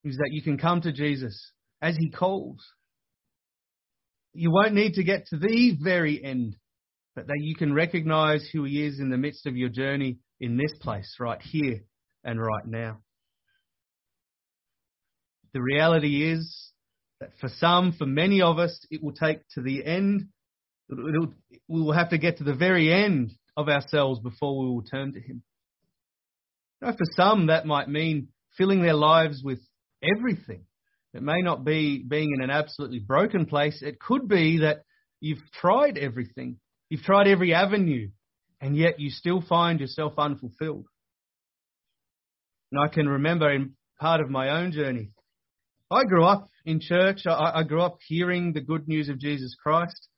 is 0.03 0.17
that 0.17 0.31
you 0.31 0.41
can 0.41 0.57
come 0.57 0.81
to 0.81 0.91
Jesus 0.91 1.53
as 1.81 1.95
he 1.95 2.11
calls. 2.11 2.59
You 4.33 4.51
won't 4.51 4.73
need 4.73 4.95
to 4.95 5.03
get 5.05 5.27
to 5.27 5.37
the 5.37 5.77
very 5.81 6.21
end, 6.21 6.57
but 7.15 7.27
that 7.27 7.39
you 7.39 7.55
can 7.55 7.73
recognize 7.73 8.45
who 8.51 8.65
he 8.65 8.85
is 8.85 8.99
in 8.99 9.09
the 9.09 9.17
midst 9.17 9.45
of 9.45 9.55
your 9.55 9.69
journey 9.69 10.17
in 10.41 10.57
this 10.57 10.73
place, 10.81 11.15
right 11.21 11.41
here 11.41 11.85
and 12.25 12.37
right 12.37 12.67
now. 12.67 12.99
The 15.53 15.61
reality 15.61 16.29
is 16.29 16.73
that 17.19 17.31
for 17.39 17.49
some, 17.57 17.93
for 17.93 18.05
many 18.05 18.41
of 18.41 18.59
us, 18.59 18.85
it 18.89 19.03
will 19.03 19.13
take 19.13 19.39
to 19.55 19.61
the 19.61 19.85
end. 19.85 20.27
We 20.89 21.27
will 21.67 21.93
have 21.93 22.09
to 22.09 22.17
get 22.17 22.37
to 22.37 22.43
the 22.43 22.53
very 22.53 22.93
end 22.93 23.31
of 23.55 23.69
ourselves 23.69 24.19
before 24.19 24.59
we 24.59 24.67
will 24.67 24.83
turn 24.83 25.13
to 25.13 25.19
him. 25.19 25.41
Know, 26.81 26.91
for 26.91 27.05
some, 27.15 27.47
that 27.47 27.65
might 27.65 27.89
mean 27.89 28.27
filling 28.57 28.81
their 28.81 28.93
lives 28.93 29.41
with 29.43 29.59
everything. 30.03 30.65
It 31.13 31.23
may 31.23 31.41
not 31.41 31.65
be 31.65 32.03
being 32.07 32.33
in 32.35 32.43
an 32.43 32.51
absolutely 32.51 32.99
broken 32.99 33.47
place. 33.47 33.81
It 33.81 33.99
could 33.99 34.27
be 34.27 34.59
that 34.59 34.83
you've 35.19 35.41
tried 35.51 35.97
everything. 35.97 36.59
You've 36.89 37.01
tried 37.01 37.27
every 37.27 37.53
avenue, 37.53 38.09
and 38.61 38.77
yet 38.77 38.99
you 38.99 39.09
still 39.09 39.41
find 39.41 39.79
yourself 39.79 40.13
unfulfilled. 40.17 40.85
And 42.71 42.81
I 42.81 42.87
can 42.93 43.09
remember 43.09 43.51
in 43.51 43.73
part 43.99 44.21
of 44.21 44.29
my 44.29 44.49
own 44.61 44.71
journey, 44.71 45.11
I 45.89 46.03
grew 46.03 46.25
up 46.25 46.49
in 46.65 46.81
church. 46.81 47.21
I, 47.25 47.59
I 47.59 47.63
grew 47.63 47.81
up 47.81 47.97
hearing 48.07 48.53
the 48.53 48.61
good 48.61 48.87
news 48.87 49.07
of 49.07 49.19
Jesus 49.19 49.55
Christ. 49.61 50.09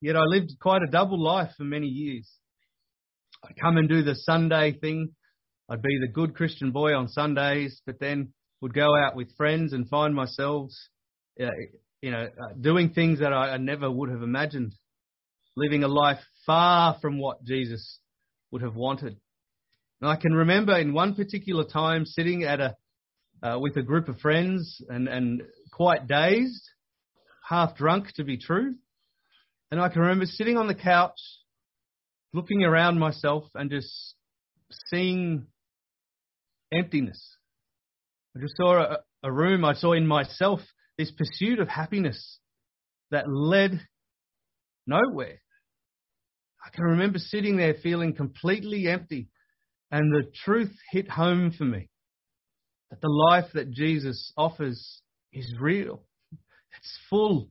Yet 0.00 0.16
I 0.16 0.22
lived 0.22 0.52
quite 0.60 0.82
a 0.82 0.90
double 0.90 1.22
life 1.22 1.50
for 1.56 1.64
many 1.64 1.86
years. 1.86 2.30
I'd 3.44 3.60
come 3.60 3.76
and 3.76 3.88
do 3.88 4.02
the 4.02 4.14
Sunday 4.14 4.72
thing. 4.72 5.10
I'd 5.68 5.82
be 5.82 5.98
the 6.00 6.12
good 6.12 6.34
Christian 6.34 6.72
boy 6.72 6.94
on 6.94 7.08
Sundays, 7.08 7.80
but 7.86 8.00
then 8.00 8.32
would 8.60 8.74
go 8.74 8.96
out 8.96 9.14
with 9.14 9.36
friends 9.36 9.72
and 9.74 9.88
find 9.88 10.14
myself, 10.14 10.70
uh, 11.40 11.48
you 12.00 12.10
know, 12.10 12.24
uh, 12.24 12.54
doing 12.58 12.90
things 12.90 13.20
that 13.20 13.32
I, 13.32 13.50
I 13.50 13.56
never 13.58 13.90
would 13.90 14.10
have 14.10 14.22
imagined, 14.22 14.74
living 15.56 15.84
a 15.84 15.88
life 15.88 16.20
far 16.46 16.96
from 17.00 17.18
what 17.18 17.44
Jesus 17.44 17.98
would 18.50 18.62
have 18.62 18.74
wanted. 18.74 19.18
And 20.00 20.10
I 20.10 20.16
can 20.16 20.32
remember 20.32 20.76
in 20.78 20.94
one 20.94 21.14
particular 21.14 21.64
time 21.64 22.06
sitting 22.06 22.44
at 22.44 22.60
a 22.60 22.76
uh, 23.44 23.58
with 23.60 23.76
a 23.76 23.82
group 23.82 24.08
of 24.08 24.18
friends 24.20 24.80
and, 24.88 25.06
and 25.06 25.42
quite 25.70 26.08
dazed, 26.08 26.62
half 27.46 27.76
drunk 27.76 28.08
to 28.14 28.24
be 28.24 28.38
true. 28.38 28.74
And 29.70 29.80
I 29.80 29.90
can 29.90 30.00
remember 30.00 30.24
sitting 30.24 30.56
on 30.56 30.66
the 30.66 30.74
couch 30.74 31.18
looking 32.32 32.64
around 32.64 32.98
myself 32.98 33.44
and 33.54 33.70
just 33.70 34.14
seeing 34.86 35.46
emptiness. 36.72 37.36
I 38.34 38.40
just 38.40 38.56
saw 38.56 38.78
a, 38.78 38.98
a 39.22 39.30
room, 39.30 39.64
I 39.64 39.74
saw 39.74 39.92
in 39.92 40.06
myself 40.06 40.60
this 40.96 41.12
pursuit 41.12 41.60
of 41.60 41.68
happiness 41.68 42.38
that 43.10 43.28
led 43.28 43.80
nowhere. 44.86 45.40
I 46.64 46.70
can 46.74 46.84
remember 46.84 47.18
sitting 47.18 47.58
there 47.58 47.74
feeling 47.74 48.14
completely 48.14 48.88
empty, 48.88 49.28
and 49.90 50.12
the 50.12 50.30
truth 50.44 50.72
hit 50.90 51.10
home 51.10 51.52
for 51.52 51.64
me 51.64 51.90
that 52.90 53.00
the 53.00 53.08
life 53.08 53.46
that 53.54 53.70
Jesus 53.70 54.32
offers 54.36 55.00
is 55.32 55.54
real, 55.58 56.02
it's 56.78 56.98
full, 57.10 57.48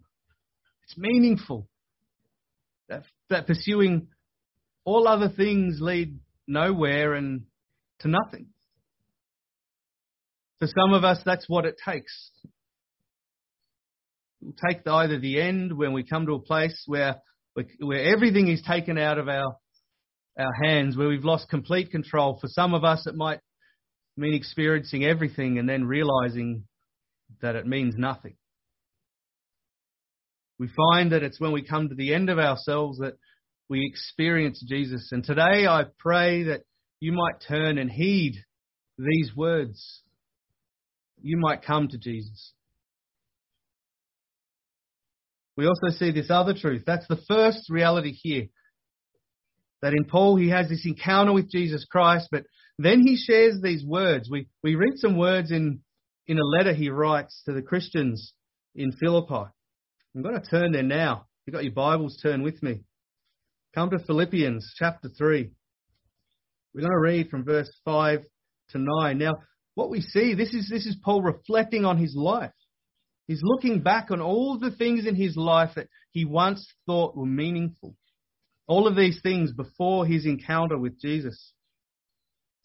it's 0.84 0.98
meaningful. 0.98 1.68
That, 2.90 3.04
that 3.30 3.48
pursuing 3.48 4.08
all 4.84 5.08
other 5.08 5.30
things 5.30 5.78
lead 5.80 6.20
nowhere 6.48 7.14
and 7.14 7.44
to 8.00 8.08
nothing. 8.10 8.48
For 10.60 10.68
some 10.68 10.94
of 10.94 11.04
us, 11.04 11.20
that's 11.26 11.48
what 11.48 11.66
it 11.66 11.76
takes. 11.86 12.32
We'll 14.42 14.54
take 14.70 14.86
either 14.86 15.20
the 15.20 15.42
end 15.42 15.78
when 15.78 15.94
we 15.94 16.04
come 16.04 16.26
to 16.26 16.34
a 16.34 16.40
place 16.40 16.84
where 16.86 17.16
where 17.80 18.14
everything 18.14 18.48
is 18.48 18.62
taken 18.68 18.98
out 18.98 19.18
of 19.18 19.30
our 19.30 19.56
our 20.38 20.54
hands, 20.64 20.98
where 20.98 21.08
we've 21.08 21.24
lost 21.24 21.50
complete 21.50 21.92
control. 21.92 22.38
For 22.42 22.48
some 22.48 22.74
of 22.74 22.84
us, 22.84 23.06
it 23.06 23.16
might 23.16 23.40
mean 24.16 24.34
experiencing 24.34 25.04
everything 25.04 25.58
and 25.58 25.68
then 25.68 25.86
realizing 25.86 26.66
that 27.42 27.56
it 27.56 27.66
means 27.66 27.96
nothing. 27.98 28.36
We 30.60 30.70
find 30.70 31.12
that 31.12 31.24
it's 31.24 31.40
when 31.40 31.52
we 31.52 31.64
come 31.64 31.90
to 31.90 31.96
the 31.96 32.14
end 32.14 32.30
of 32.30 32.40
ourselves 32.40 33.00
that 33.00 33.16
we 33.70 33.86
experience 33.86 34.64
Jesus. 34.68 35.10
And 35.12 35.24
today 35.24 35.66
I 35.68 35.86
pray 35.98 36.44
that 36.44 36.62
you 37.00 37.12
might 37.12 37.42
turn 37.48 37.78
and 37.78 37.90
heed 37.90 38.36
these 38.98 39.32
words. 39.36 40.02
You 41.22 41.38
might 41.38 41.64
come 41.64 41.88
to 41.88 41.98
Jesus. 41.98 42.54
We 45.56 45.68
also 45.68 45.90
see 45.90 46.12
this 46.12 46.30
other 46.30 46.54
truth. 46.54 46.84
That's 46.86 47.08
the 47.08 47.22
first 47.28 47.70
reality 47.70 48.12
here. 48.12 48.46
That 49.82 49.94
in 49.94 50.06
Paul 50.06 50.38
he 50.38 50.50
has 50.50 50.70
this 50.70 50.86
encounter 50.86 51.34
with 51.34 51.52
Jesus 51.52 51.86
Christ, 51.90 52.30
but 52.32 52.44
then 52.84 53.02
he 53.02 53.18
shares 53.18 53.62
these 53.62 53.84
words. 53.86 54.30
We, 54.30 54.48
we 54.64 54.76
read 54.76 54.98
some 54.98 55.18
words 55.18 55.52
in, 55.52 55.80
in 56.28 56.40
a 56.40 56.46
letter 56.58 56.74
he 56.74 56.90
writes 56.90 57.42
to 57.46 57.54
the 57.54 57.62
Christians 57.62 58.34
in 58.76 58.92
Philippi. 58.92 59.50
I'm 60.16 60.22
going 60.22 60.40
to 60.40 60.50
turn 60.50 60.72
there 60.72 60.84
now. 60.84 61.28
You've 61.46 61.54
got 61.54 61.64
your 61.64 61.74
Bibles, 61.74 62.20
turn 62.22 62.42
with 62.42 62.62
me. 62.64 62.82
Come 63.76 63.90
to 63.90 64.00
Philippians 64.00 64.74
chapter 64.78 65.10
3. 65.10 65.50
We're 66.74 66.82
going 66.82 66.92
to 66.92 67.00
read 67.00 67.30
from 67.30 67.44
verse 67.44 67.72
5 67.86 68.22
to 68.70 68.78
9. 68.78 69.18
Now, 69.18 69.34
what 69.76 69.90
we 69.90 70.02
see, 70.02 70.36
this 70.36 70.54
is, 70.54 70.70
this 70.70 70.86
is 70.86 70.96
Paul 71.04 71.22
reflecting 71.22 71.86
on 71.86 71.98
his 71.98 72.16
life. 72.16 72.52
He's 73.28 73.42
looking 73.44 73.82
back 73.82 74.12
on 74.12 74.22
all 74.22 74.60
the 74.60 74.72
things 74.72 75.06
in 75.06 75.16
his 75.16 75.36
life 75.36 75.72
that 75.76 75.88
he 76.12 76.26
once 76.26 76.68
thought 76.86 77.16
were 77.16 77.26
meaningful. 77.26 77.96
All 78.68 78.88
of 78.88 78.96
these 78.96 79.20
things 79.22 79.52
before 79.52 80.06
his 80.06 80.26
encounter 80.26 80.78
with 80.78 81.00
Jesus. 81.00 81.54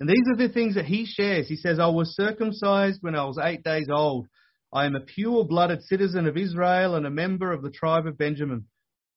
And 0.01 0.09
these 0.09 0.29
are 0.29 0.37
the 0.37 0.53
things 0.53 0.77
that 0.77 0.85
he 0.85 1.07
shares. 1.07 1.49
He 1.49 1.57
says, 1.57 1.81
I 1.81 1.89
was 1.89 2.15
circumcised 2.15 2.99
when 3.03 3.17
I 3.17 3.25
was 3.25 3.39
eight 3.43 3.65
days 3.65 3.89
old. 3.91 4.29
I 4.73 4.85
am 4.87 4.95
a 4.95 5.01
pure 5.01 5.45
blooded 5.45 5.83
citizen 5.83 6.27
of 6.27 6.37
Israel 6.37 6.95
and 6.95 7.07
a 7.07 7.11
member 7.11 7.53
of 7.53 7.63
the 7.63 7.71
tribe 7.71 8.07
of 8.07 8.19
Benjamin, 8.19 8.67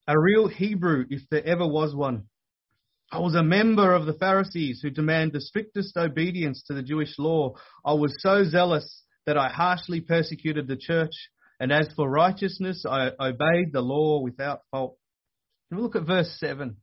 a 0.08 0.20
real 0.20 0.48
Hebrew 0.48 1.06
if 1.10 1.22
there 1.30 1.46
ever 1.46 1.68
was 1.68 1.94
one. 1.94 2.24
I 3.12 3.20
was 3.20 3.36
a 3.36 3.44
member 3.44 3.94
of 3.94 4.06
the 4.06 4.14
Pharisees 4.14 4.80
who 4.82 4.90
demand 4.90 5.34
the 5.34 5.42
strictest 5.42 5.98
obedience 5.98 6.64
to 6.68 6.74
the 6.74 6.82
Jewish 6.82 7.20
law. 7.20 7.56
I 7.86 7.94
was 7.94 8.16
so 8.20 8.46
zealous 8.46 9.04
that 9.26 9.38
I 9.38 9.50
harshly 9.50 10.00
persecuted 10.00 10.68
the 10.68 10.78
church, 10.78 11.12
and 11.60 11.72
as 11.72 11.90
for 11.96 12.10
righteousness, 12.10 12.86
I 12.90 13.12
obeyed 13.20 13.74
the 13.74 13.82
law 13.82 14.22
without 14.24 14.62
fault. 14.72 14.98
And 15.70 15.82
look 15.82 15.96
at 15.98 16.08
verse 16.08 16.34
7. 16.40 16.78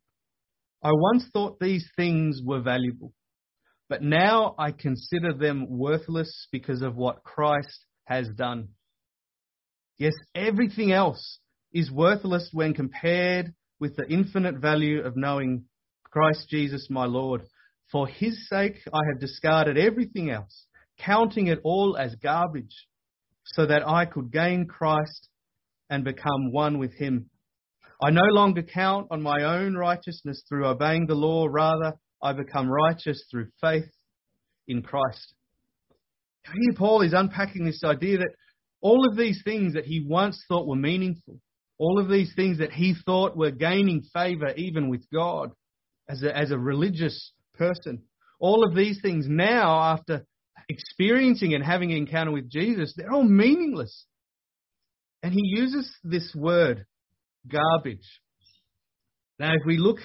I 0.84 0.90
once 0.92 1.24
thought 1.32 1.58
these 1.58 1.88
things 1.96 2.40
were 2.44 2.61
valuable 2.61 3.12
but 3.88 4.03
now 4.03 4.55
I 4.59 4.72
consider 4.72 5.33
them 5.33 5.66
worthless 5.68 6.48
because 6.53 6.83
of 6.83 6.96
what 6.96 7.22
Christ 7.24 7.85
has 8.05 8.29
done. 8.29 8.68
Yes, 9.98 10.14
everything 10.35 10.92
else 10.92 11.38
is 11.72 11.90
worthless 11.90 12.51
when 12.53 12.74
compared 12.74 13.55
with 13.81 13.96
the 13.96 14.09
infinite 14.09 14.57
value 14.57 15.03
of 15.03 15.16
knowing 15.16 15.64
Christ 16.05 16.48
Jesus 16.48 16.88
my 16.90 17.05
Lord. 17.05 17.42
For 17.90 18.07
his 18.07 18.48
sake 18.48 18.77
I 18.92 19.01
have 19.11 19.20
discarded 19.20 19.79
everything 19.79 20.31
else 20.31 20.66
counting 20.98 21.46
it 21.46 21.61
all 21.62 21.96
as 21.96 22.14
garbage 22.16 22.87
so 23.44 23.66
that 23.66 23.87
I 23.87 24.05
could 24.05 24.33
gain 24.33 24.66
Christ 24.66 25.29
and 25.88 26.05
become 26.05 26.53
one 26.53 26.79
with 26.79 26.92
him. 26.94 27.31
I 28.03 28.11
no 28.11 28.27
longer 28.31 28.62
count 28.62 29.09
on 29.11 29.22
my 29.22 29.42
own 29.42 29.74
righteousness 29.74 30.42
through 30.48 30.66
obeying 30.66 31.07
the 31.07 31.14
law, 31.14 31.46
rather, 31.46 31.94
I 32.22 32.33
become 32.33 32.68
righteous 32.68 33.24
through 33.31 33.48
faith 33.61 33.90
in 34.66 34.83
Christ. 34.83 35.35
Here, 36.44 36.74
Paul 36.76 37.02
is 37.02 37.12
unpacking 37.12 37.64
this 37.64 37.83
idea 37.85 38.18
that 38.18 38.35
all 38.81 39.09
of 39.09 39.16
these 39.16 39.42
things 39.44 39.74
that 39.74 39.85
he 39.85 40.04
once 40.07 40.42
thought 40.48 40.66
were 40.66 40.76
meaningful, 40.76 41.40
all 41.78 42.00
of 42.00 42.09
these 42.09 42.33
things 42.35 42.59
that 42.59 42.72
he 42.72 42.94
thought 43.07 43.37
were 43.37 43.50
gaining 43.50 44.02
favor 44.12 44.52
even 44.57 44.88
with 44.88 45.04
God 45.12 45.50
as 46.09 46.22
a, 46.22 46.37
as 46.37 46.50
a 46.50 46.59
religious 46.59 47.33
person, 47.54 48.02
all 48.40 48.64
of 48.64 48.74
these 48.74 49.00
things 49.02 49.26
now, 49.28 49.78
after 49.92 50.24
experiencing 50.68 51.54
and 51.54 51.64
having 51.64 51.90
an 51.90 51.98
encounter 51.98 52.33
with 52.33 52.50
Jesus, 52.50 52.94
they're 52.96 53.12
all 53.12 53.24
meaningless. 53.24 54.07
And 55.22 55.33
he 55.33 55.42
uses 55.42 55.92
this 56.04 56.33
word, 56.35 56.87
garbage. 57.48 58.20
Now, 59.38 59.52
if 59.52 59.62
we 59.66 59.78
look 59.78 59.98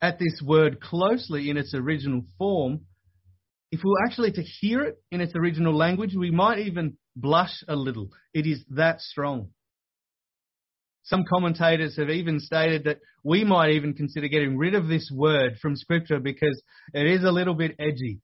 at 0.00 0.18
this 0.18 0.40
word 0.44 0.80
closely 0.80 1.50
in 1.50 1.56
its 1.56 1.74
original 1.74 2.22
form, 2.38 2.80
if 3.70 3.80
we 3.84 3.90
were 3.90 4.06
actually 4.06 4.32
to 4.32 4.42
hear 4.42 4.82
it 4.82 4.96
in 5.10 5.20
its 5.20 5.34
original 5.34 5.76
language, 5.76 6.14
we 6.14 6.30
might 6.30 6.60
even 6.60 6.96
blush 7.14 7.62
a 7.68 7.76
little. 7.76 8.10
It 8.32 8.46
is 8.46 8.64
that 8.70 9.00
strong. 9.00 9.50
Some 11.02 11.24
commentators 11.28 11.96
have 11.96 12.10
even 12.10 12.38
stated 12.38 12.84
that 12.84 12.98
we 13.24 13.44
might 13.44 13.70
even 13.70 13.94
consider 13.94 14.28
getting 14.28 14.56
rid 14.56 14.74
of 14.74 14.88
this 14.88 15.10
word 15.12 15.56
from 15.60 15.76
Scripture 15.76 16.20
because 16.20 16.62
it 16.92 17.06
is 17.06 17.24
a 17.24 17.32
little 17.32 17.54
bit 17.54 17.76
edgy. 17.78 18.20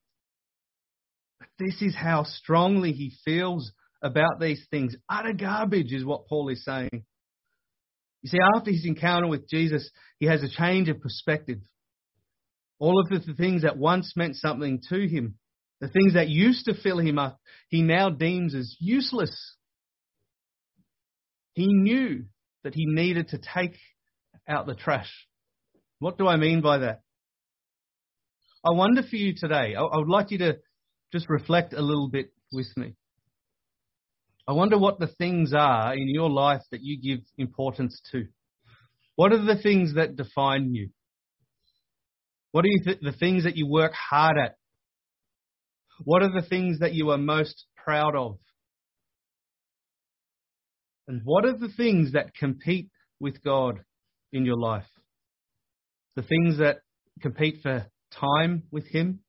But 1.38 1.48
this 1.58 1.80
is 1.82 1.94
how 1.94 2.24
strongly 2.24 2.92
he 2.92 3.12
feels 3.24 3.72
about 4.02 4.38
these 4.38 4.66
things. 4.70 4.94
Utter 5.08 5.32
garbage 5.32 5.92
is 5.92 6.04
what 6.04 6.28
Paul 6.28 6.50
is 6.50 6.64
saying. 6.64 7.04
You 8.24 8.30
see, 8.30 8.38
after 8.56 8.70
his 8.70 8.86
encounter 8.86 9.28
with 9.28 9.46
Jesus, 9.50 9.90
he 10.18 10.24
has 10.26 10.42
a 10.42 10.48
change 10.48 10.88
of 10.88 10.98
perspective. 10.98 11.58
All 12.78 12.98
of 12.98 13.10
the 13.10 13.34
things 13.34 13.62
that 13.62 13.76
once 13.76 14.14
meant 14.16 14.36
something 14.36 14.80
to 14.88 15.06
him, 15.06 15.34
the 15.82 15.88
things 15.88 16.14
that 16.14 16.30
used 16.30 16.64
to 16.64 16.74
fill 16.74 16.98
him 16.98 17.18
up, 17.18 17.38
he 17.68 17.82
now 17.82 18.08
deems 18.08 18.54
as 18.54 18.74
useless. 18.80 19.56
He 21.52 21.66
knew 21.66 22.24
that 22.62 22.74
he 22.74 22.86
needed 22.86 23.28
to 23.28 23.38
take 23.38 23.76
out 24.48 24.66
the 24.66 24.74
trash. 24.74 25.12
What 25.98 26.16
do 26.16 26.26
I 26.26 26.36
mean 26.36 26.62
by 26.62 26.78
that? 26.78 27.02
I 28.64 28.70
wonder 28.70 29.02
for 29.02 29.16
you 29.16 29.34
today, 29.36 29.74
I 29.74 29.98
would 29.98 30.08
like 30.08 30.30
you 30.30 30.38
to 30.38 30.56
just 31.12 31.28
reflect 31.28 31.74
a 31.74 31.82
little 31.82 32.08
bit 32.08 32.32
with 32.50 32.74
me. 32.74 32.94
I 34.46 34.52
wonder 34.52 34.78
what 34.78 34.98
the 34.98 35.06
things 35.06 35.52
are 35.54 35.94
in 35.94 36.08
your 36.08 36.28
life 36.28 36.60
that 36.70 36.82
you 36.82 37.00
give 37.00 37.24
importance 37.38 38.00
to. 38.12 38.26
What 39.16 39.32
are 39.32 39.42
the 39.42 39.60
things 39.62 39.94
that 39.94 40.16
define 40.16 40.74
you? 40.74 40.90
What 42.52 42.64
are 42.64 42.84
th- 42.84 43.00
the 43.00 43.12
things 43.12 43.44
that 43.44 43.56
you 43.56 43.66
work 43.66 43.92
hard 43.92 44.36
at? 44.38 44.56
What 46.04 46.22
are 46.22 46.32
the 46.32 46.46
things 46.46 46.80
that 46.80 46.92
you 46.92 47.10
are 47.10 47.18
most 47.18 47.64
proud 47.82 48.16
of? 48.16 48.38
And 51.08 51.22
what 51.24 51.44
are 51.44 51.56
the 51.56 51.72
things 51.76 52.12
that 52.12 52.34
compete 52.34 52.88
with 53.20 53.42
God 53.42 53.80
in 54.32 54.44
your 54.44 54.58
life? 54.58 54.86
The 56.16 56.22
things 56.22 56.58
that 56.58 56.78
compete 57.20 57.60
for 57.62 57.86
time 58.12 58.64
with 58.70 58.86
Him? 58.88 59.20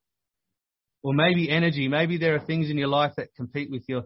Or 1.04 1.13
maybe 1.13 1.49
energy. 1.49 1.88
Maybe 1.88 2.17
there 2.17 2.36
are 2.36 2.45
things 2.45 2.69
in 2.69 2.78
your 2.78 2.88
life 2.88 3.13
that 3.17 3.34
compete 3.36 3.69
with 3.69 3.84
your 3.88 4.06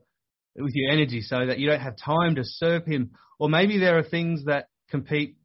with 0.60 0.74
your 0.76 0.92
energy 0.92 1.22
so 1.22 1.46
that 1.46 1.60
you 1.60 1.68
don't 1.68 1.80
have 1.80 1.96
time 1.98 2.36
to 2.36 2.44
serve 2.44 2.86
him. 2.86 3.12
Or 3.40 3.50
maybe 3.50 3.80
there 3.80 3.98
are 3.98 4.04
things 4.04 4.46
that 4.46 4.68
compete 4.90 5.38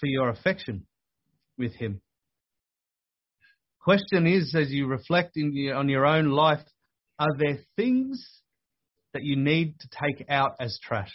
for 0.00 0.06
your 0.06 0.28
affection 0.28 0.86
with 1.58 1.74
him. 1.74 2.00
Question 3.80 4.26
is, 4.26 4.54
as 4.54 4.70
you 4.70 4.86
reflect 4.86 5.32
your, 5.34 5.74
on 5.76 5.88
your 5.88 6.06
own 6.06 6.30
life, 6.30 6.60
are 7.18 7.36
there 7.38 7.58
things 7.76 8.26
that 9.14 9.22
you 9.22 9.36
need 9.36 9.78
to 9.80 9.88
take 9.88 10.26
out 10.28 10.56
as 10.60 10.78
trash? 10.82 11.12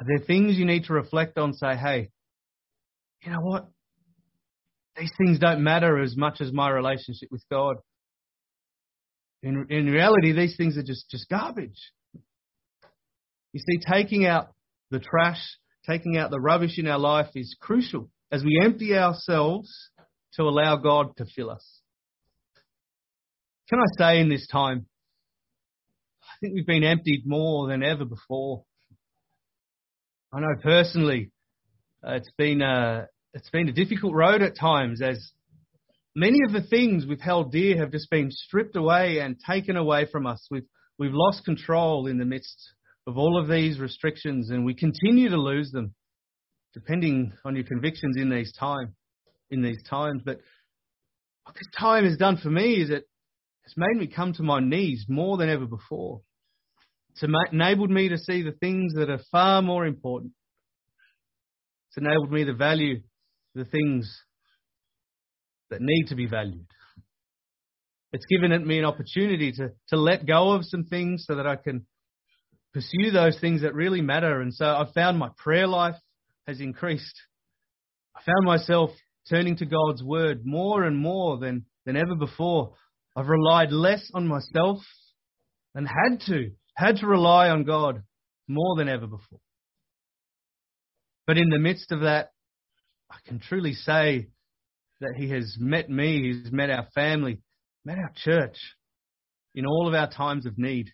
Are 0.00 0.06
there 0.06 0.24
things 0.24 0.56
you 0.56 0.64
need 0.64 0.84
to 0.84 0.92
reflect 0.92 1.38
on, 1.38 1.54
say, 1.54 1.76
hey, 1.76 2.10
you 3.22 3.32
know 3.32 3.40
what? 3.40 3.68
These 4.96 5.12
things 5.18 5.38
don't 5.38 5.62
matter 5.62 6.00
as 6.00 6.16
much 6.16 6.40
as 6.40 6.52
my 6.52 6.70
relationship 6.70 7.28
with 7.30 7.42
God. 7.50 7.76
In, 9.46 9.64
in 9.70 9.86
reality, 9.86 10.32
these 10.32 10.56
things 10.56 10.76
are 10.76 10.82
just, 10.82 11.08
just 11.08 11.28
garbage. 11.28 11.78
You 13.52 13.60
see, 13.60 13.78
taking 13.88 14.26
out 14.26 14.48
the 14.90 14.98
trash, 14.98 15.38
taking 15.88 16.16
out 16.16 16.32
the 16.32 16.40
rubbish 16.40 16.78
in 16.78 16.88
our 16.88 16.98
life 16.98 17.28
is 17.36 17.56
crucial 17.60 18.10
as 18.32 18.42
we 18.42 18.60
empty 18.60 18.96
ourselves 18.96 19.70
to 20.34 20.42
allow 20.42 20.74
God 20.74 21.16
to 21.18 21.26
fill 21.36 21.50
us. 21.50 21.64
Can 23.68 23.78
I 23.78 23.86
say 23.96 24.20
in 24.20 24.28
this 24.28 24.48
time, 24.48 24.86
I 26.22 26.34
think 26.40 26.54
we've 26.54 26.66
been 26.66 26.82
emptied 26.82 27.22
more 27.24 27.68
than 27.68 27.84
ever 27.84 28.04
before. 28.04 28.64
I 30.32 30.40
know 30.40 30.56
personally, 30.60 31.30
uh, 32.04 32.14
it's 32.14 32.32
been 32.36 32.62
a, 32.62 33.06
it's 33.32 33.50
been 33.50 33.68
a 33.68 33.72
difficult 33.72 34.12
road 34.12 34.42
at 34.42 34.58
times 34.58 35.00
as 35.00 35.30
many 36.16 36.38
of 36.46 36.52
the 36.52 36.66
things 36.66 37.04
we've 37.06 37.20
held 37.20 37.52
dear 37.52 37.76
have 37.78 37.92
just 37.92 38.10
been 38.10 38.30
stripped 38.30 38.74
away 38.74 39.18
and 39.18 39.36
taken 39.38 39.76
away 39.76 40.06
from 40.10 40.26
us. 40.26 40.44
We've, 40.50 40.66
we've 40.98 41.12
lost 41.12 41.44
control 41.44 42.06
in 42.06 42.16
the 42.16 42.24
midst 42.24 42.56
of 43.06 43.18
all 43.18 43.38
of 43.38 43.48
these 43.48 43.78
restrictions, 43.78 44.50
and 44.50 44.64
we 44.64 44.74
continue 44.74 45.28
to 45.28 45.36
lose 45.36 45.70
them, 45.70 45.94
depending 46.72 47.34
on 47.44 47.54
your 47.54 47.66
convictions 47.66 48.16
in 48.16 48.30
these 48.30 48.52
time, 48.58 48.96
in 49.50 49.62
these 49.62 49.82
times. 49.88 50.22
But 50.24 50.40
what 51.44 51.54
this 51.54 51.68
time 51.78 52.04
has 52.04 52.16
done 52.16 52.38
for 52.38 52.50
me 52.50 52.80
is 52.80 52.88
it 52.88 53.04
has 53.64 53.74
made 53.76 53.96
me 54.00 54.06
come 54.06 54.32
to 54.32 54.42
my 54.42 54.58
knees 54.58 55.04
more 55.08 55.36
than 55.36 55.50
ever 55.50 55.66
before. 55.66 56.22
It's 57.10 57.24
enabled 57.52 57.90
me 57.90 58.08
to 58.08 58.18
see 58.18 58.42
the 58.42 58.52
things 58.52 58.94
that 58.94 59.10
are 59.10 59.20
far 59.30 59.60
more 59.60 59.86
important. 59.86 60.32
It's 61.90 61.98
enabled 61.98 62.32
me 62.32 62.44
to 62.46 62.54
value 62.54 63.02
the 63.54 63.64
things 63.64 64.10
that 65.70 65.80
need 65.80 66.06
to 66.08 66.14
be 66.14 66.26
valued. 66.26 66.66
It's 68.12 68.24
given 68.26 68.66
me 68.66 68.78
an 68.78 68.84
opportunity 68.84 69.52
to, 69.52 69.72
to 69.88 69.96
let 69.96 70.26
go 70.26 70.52
of 70.52 70.64
some 70.64 70.84
things 70.84 71.24
so 71.26 71.36
that 71.36 71.46
I 71.46 71.56
can 71.56 71.86
pursue 72.72 73.10
those 73.10 73.38
things 73.40 73.62
that 73.62 73.74
really 73.74 74.00
matter. 74.00 74.40
And 74.40 74.54
so 74.54 74.64
I've 74.64 74.92
found 74.92 75.18
my 75.18 75.30
prayer 75.36 75.66
life 75.66 75.96
has 76.46 76.60
increased. 76.60 77.20
I 78.14 78.20
found 78.22 78.44
myself 78.44 78.90
turning 79.28 79.56
to 79.56 79.66
God's 79.66 80.02
word 80.02 80.42
more 80.44 80.84
and 80.84 80.96
more 80.96 81.38
than, 81.38 81.66
than 81.84 81.96
ever 81.96 82.14
before. 82.14 82.74
I've 83.16 83.28
relied 83.28 83.72
less 83.72 84.10
on 84.14 84.28
myself 84.28 84.78
and 85.74 85.86
had 85.86 86.20
to, 86.26 86.50
had 86.74 86.96
to 86.98 87.06
rely 87.06 87.48
on 87.48 87.64
God 87.64 88.02
more 88.48 88.76
than 88.76 88.88
ever 88.88 89.06
before. 89.06 89.40
But 91.26 91.38
in 91.38 91.48
the 91.48 91.58
midst 91.58 91.90
of 91.92 92.00
that, 92.00 92.30
I 93.10 93.16
can 93.26 93.40
truly 93.40 93.72
say 93.72 94.28
that 95.00 95.14
He 95.16 95.28
has 95.30 95.56
met 95.58 95.88
me, 95.88 96.32
He's 96.32 96.52
met 96.52 96.70
our 96.70 96.86
family, 96.94 97.38
met 97.84 97.98
our 97.98 98.12
church 98.14 98.56
in 99.54 99.66
all 99.66 99.88
of 99.88 99.94
our 99.94 100.10
times 100.10 100.46
of 100.46 100.58
need. 100.58 100.90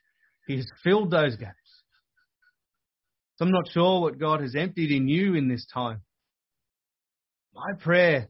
He 0.47 0.57
has 0.57 0.67
filled 0.83 1.11
those 1.11 1.37
gaps. 1.37 1.57
So 3.37 3.45
I'm 3.45 3.53
not 3.53 3.69
sure 3.71 4.01
what 4.01 4.19
God 4.19 4.41
has 4.41 4.55
emptied 4.55 4.91
in 4.91 5.09
you 5.09 5.35
in 5.35 5.49
this 5.49 5.67
time. 5.73 6.03
My 7.55 7.73
prayer, 7.81 8.29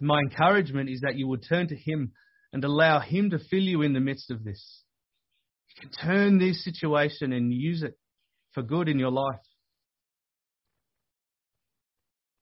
my 0.00 0.20
encouragement 0.20 0.90
is 0.90 1.00
that 1.02 1.16
you 1.16 1.28
would 1.28 1.44
turn 1.48 1.68
to 1.68 1.76
Him 1.76 2.12
and 2.52 2.64
allow 2.64 3.00
Him 3.00 3.30
to 3.30 3.38
fill 3.38 3.62
you 3.62 3.82
in 3.82 3.92
the 3.92 4.00
midst 4.00 4.30
of 4.30 4.44
this. 4.44 4.82
You 5.68 5.82
can 5.82 6.06
turn 6.06 6.38
this 6.38 6.64
situation 6.64 7.32
and 7.32 7.52
use 7.52 7.82
it 7.82 7.94
for 8.52 8.62
good 8.62 8.88
in 8.88 8.98
your 8.98 9.10
life. 9.10 9.40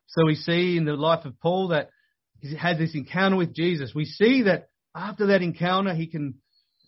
So 0.09 0.27
we 0.27 0.35
see 0.35 0.77
in 0.77 0.85
the 0.85 0.95
life 0.95 1.25
of 1.25 1.41
Paul 1.41 1.69
that 1.69 1.89
he 2.43 2.57
has 2.57 2.77
this 2.77 2.95
encounter 2.95 3.37
with 3.37 3.55
Jesus. 3.55 3.93
We 3.95 4.05
see 4.05 4.43
that 4.43 4.67
after 4.95 5.29
that 5.29 5.43
encounter, 5.43 5.95
he 5.95 6.09
can 6.09 6.35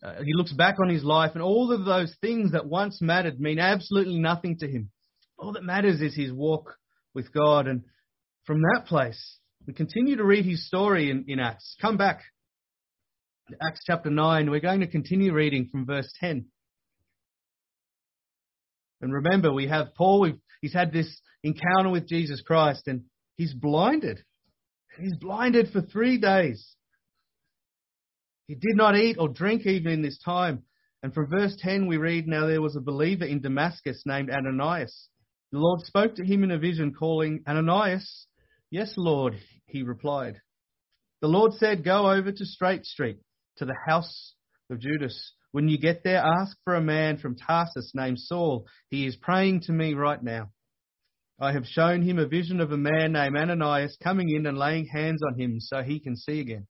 uh, 0.02 0.22
he 0.22 0.34
looks 0.34 0.52
back 0.52 0.76
on 0.80 0.90
his 0.90 1.02
life, 1.02 1.30
and 1.32 1.42
all 1.42 1.72
of 1.72 1.86
those 1.86 2.14
things 2.20 2.52
that 2.52 2.66
once 2.66 3.00
mattered 3.00 3.40
mean 3.40 3.58
absolutely 3.58 4.18
nothing 4.18 4.58
to 4.58 4.68
him. 4.68 4.90
All 5.38 5.52
that 5.52 5.64
matters 5.64 6.02
is 6.02 6.14
his 6.14 6.30
walk 6.30 6.76
with 7.14 7.32
God, 7.32 7.66
and 7.66 7.84
from 8.44 8.60
that 8.60 8.84
place, 8.86 9.38
we 9.66 9.72
continue 9.72 10.16
to 10.16 10.24
read 10.24 10.44
his 10.44 10.66
story 10.66 11.10
in, 11.10 11.24
in 11.28 11.40
Acts. 11.40 11.76
Come 11.80 11.96
back 11.96 12.20
to 13.48 13.56
Acts 13.66 13.80
chapter 13.86 14.10
9. 14.10 14.50
We're 14.50 14.60
going 14.60 14.80
to 14.80 14.86
continue 14.86 15.32
reading 15.32 15.68
from 15.70 15.86
verse 15.86 16.12
10. 16.20 16.46
And 19.00 19.12
remember, 19.12 19.52
we 19.52 19.68
have 19.68 19.94
Paul, 19.94 20.32
he's 20.60 20.74
had 20.74 20.92
this 20.92 21.20
encounter 21.42 21.90
with 21.90 22.06
Jesus 22.06 22.42
Christ, 22.42 22.82
and 22.86 23.04
he's 23.36 23.54
blinded. 23.54 24.22
He's 24.98 25.16
blinded 25.16 25.70
for 25.72 25.80
three 25.80 26.18
days. 26.18 26.76
He 28.46 28.54
did 28.54 28.76
not 28.76 28.96
eat 28.96 29.16
or 29.18 29.28
drink 29.28 29.66
even 29.66 29.92
in 29.92 30.02
this 30.02 30.18
time. 30.24 30.64
And 31.02 31.12
from 31.12 31.28
verse 31.28 31.57
10 31.59 31.87
we 31.87 31.96
read, 31.96 32.26
Now 32.26 32.46
there 32.46 32.62
was 32.62 32.76
a 32.76 32.80
believer 32.80 33.24
in 33.24 33.40
Damascus 33.40 34.02
named 34.07 34.30
Ananias. 34.30 35.09
The 35.52 35.59
Lord 35.59 35.83
spoke 35.83 36.14
to 36.16 36.24
him 36.24 36.42
in 36.42 36.50
a 36.50 36.59
vision, 36.59 36.92
calling, 36.92 37.42
Ananias. 37.46 38.26
Yes, 38.70 38.94
Lord, 38.96 39.35
he 39.66 39.83
replied. 39.83 40.40
The 41.20 41.28
Lord 41.28 41.52
said, 41.54 41.85
Go 41.85 42.11
over 42.11 42.33
to 42.33 42.44
Straight 42.44 42.85
Street, 42.85 43.18
to 43.59 43.64
the 43.64 43.76
house 43.87 44.35
of 44.70 44.80
Judas. 44.80 45.33
When 45.52 45.68
you 45.68 45.78
get 45.78 46.02
there, 46.02 46.24
ask 46.24 46.57
for 46.64 46.74
a 46.74 46.80
man 46.80 47.18
from 47.18 47.37
Tarsus 47.37 47.92
named 47.94 48.18
Saul. 48.18 48.66
He 48.90 49.07
is 49.07 49.16
praying 49.16 49.61
to 49.62 49.72
me 49.72 49.94
right 49.94 50.22
now. 50.22 50.50
I 51.40 51.53
have 51.53 51.66
shown 51.66 52.03
him 52.03 52.18
a 52.18 52.29
vision 52.29 52.61
of 52.61 52.70
a 52.70 52.77
man 52.77 53.12
named 53.12 53.37
Ananias 53.37 53.97
coming 54.03 54.31
in 54.31 54.47
and 54.47 54.57
laying 54.57 54.87
hands 54.87 55.20
on 55.27 55.38
him 55.38 55.59
so 55.59 55.83
he 55.83 55.99
can 55.99 56.16
see 56.16 56.40
again. 56.40 56.66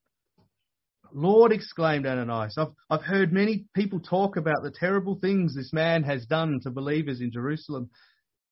Lord, 1.12 1.52
exclaimed 1.52 2.06
Ananias, 2.06 2.56
I've, 2.58 2.72
I've 2.90 3.04
heard 3.04 3.32
many 3.32 3.66
people 3.74 4.00
talk 4.00 4.36
about 4.36 4.62
the 4.62 4.72
terrible 4.72 5.18
things 5.20 5.54
this 5.54 5.72
man 5.72 6.02
has 6.04 6.26
done 6.26 6.58
to 6.62 6.70
believers 6.70 7.20
in 7.20 7.30
Jerusalem, 7.30 7.90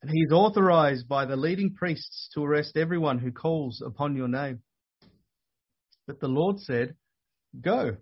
and 0.03 0.11
he 0.11 0.21
is 0.21 0.33
authorized 0.33 1.09
by 1.09 1.25
the 1.25 1.37
leading 1.37 1.75
priests 1.75 2.29
to 2.35 2.45
arrest 2.45 2.77
everyone 2.77 3.19
who 3.19 3.33
calls 3.33 3.83
upon 3.85 4.15
your 4.15 4.29
name. 4.29 4.61
But 6.07 6.21
the 6.21 6.29
Lord 6.29 6.61
said, 6.61 6.95
Go, 7.61 7.97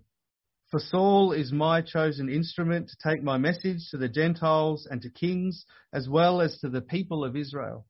for 0.69 0.79
Saul 0.79 1.31
is 1.31 1.51
my 1.51 1.81
chosen 1.81 2.29
instrument 2.29 2.89
to 2.89 3.09
take 3.09 3.23
my 3.23 3.37
message 3.37 3.79
to 3.91 3.97
the 3.97 4.09
Gentiles 4.09 4.87
and 4.89 5.01
to 5.01 5.09
kings, 5.09 5.65
as 5.93 6.07
well 6.09 6.41
as 6.41 6.57
to 6.59 6.69
the 6.69 6.81
people 6.81 7.23
of 7.23 7.35
Israel. 7.35 7.85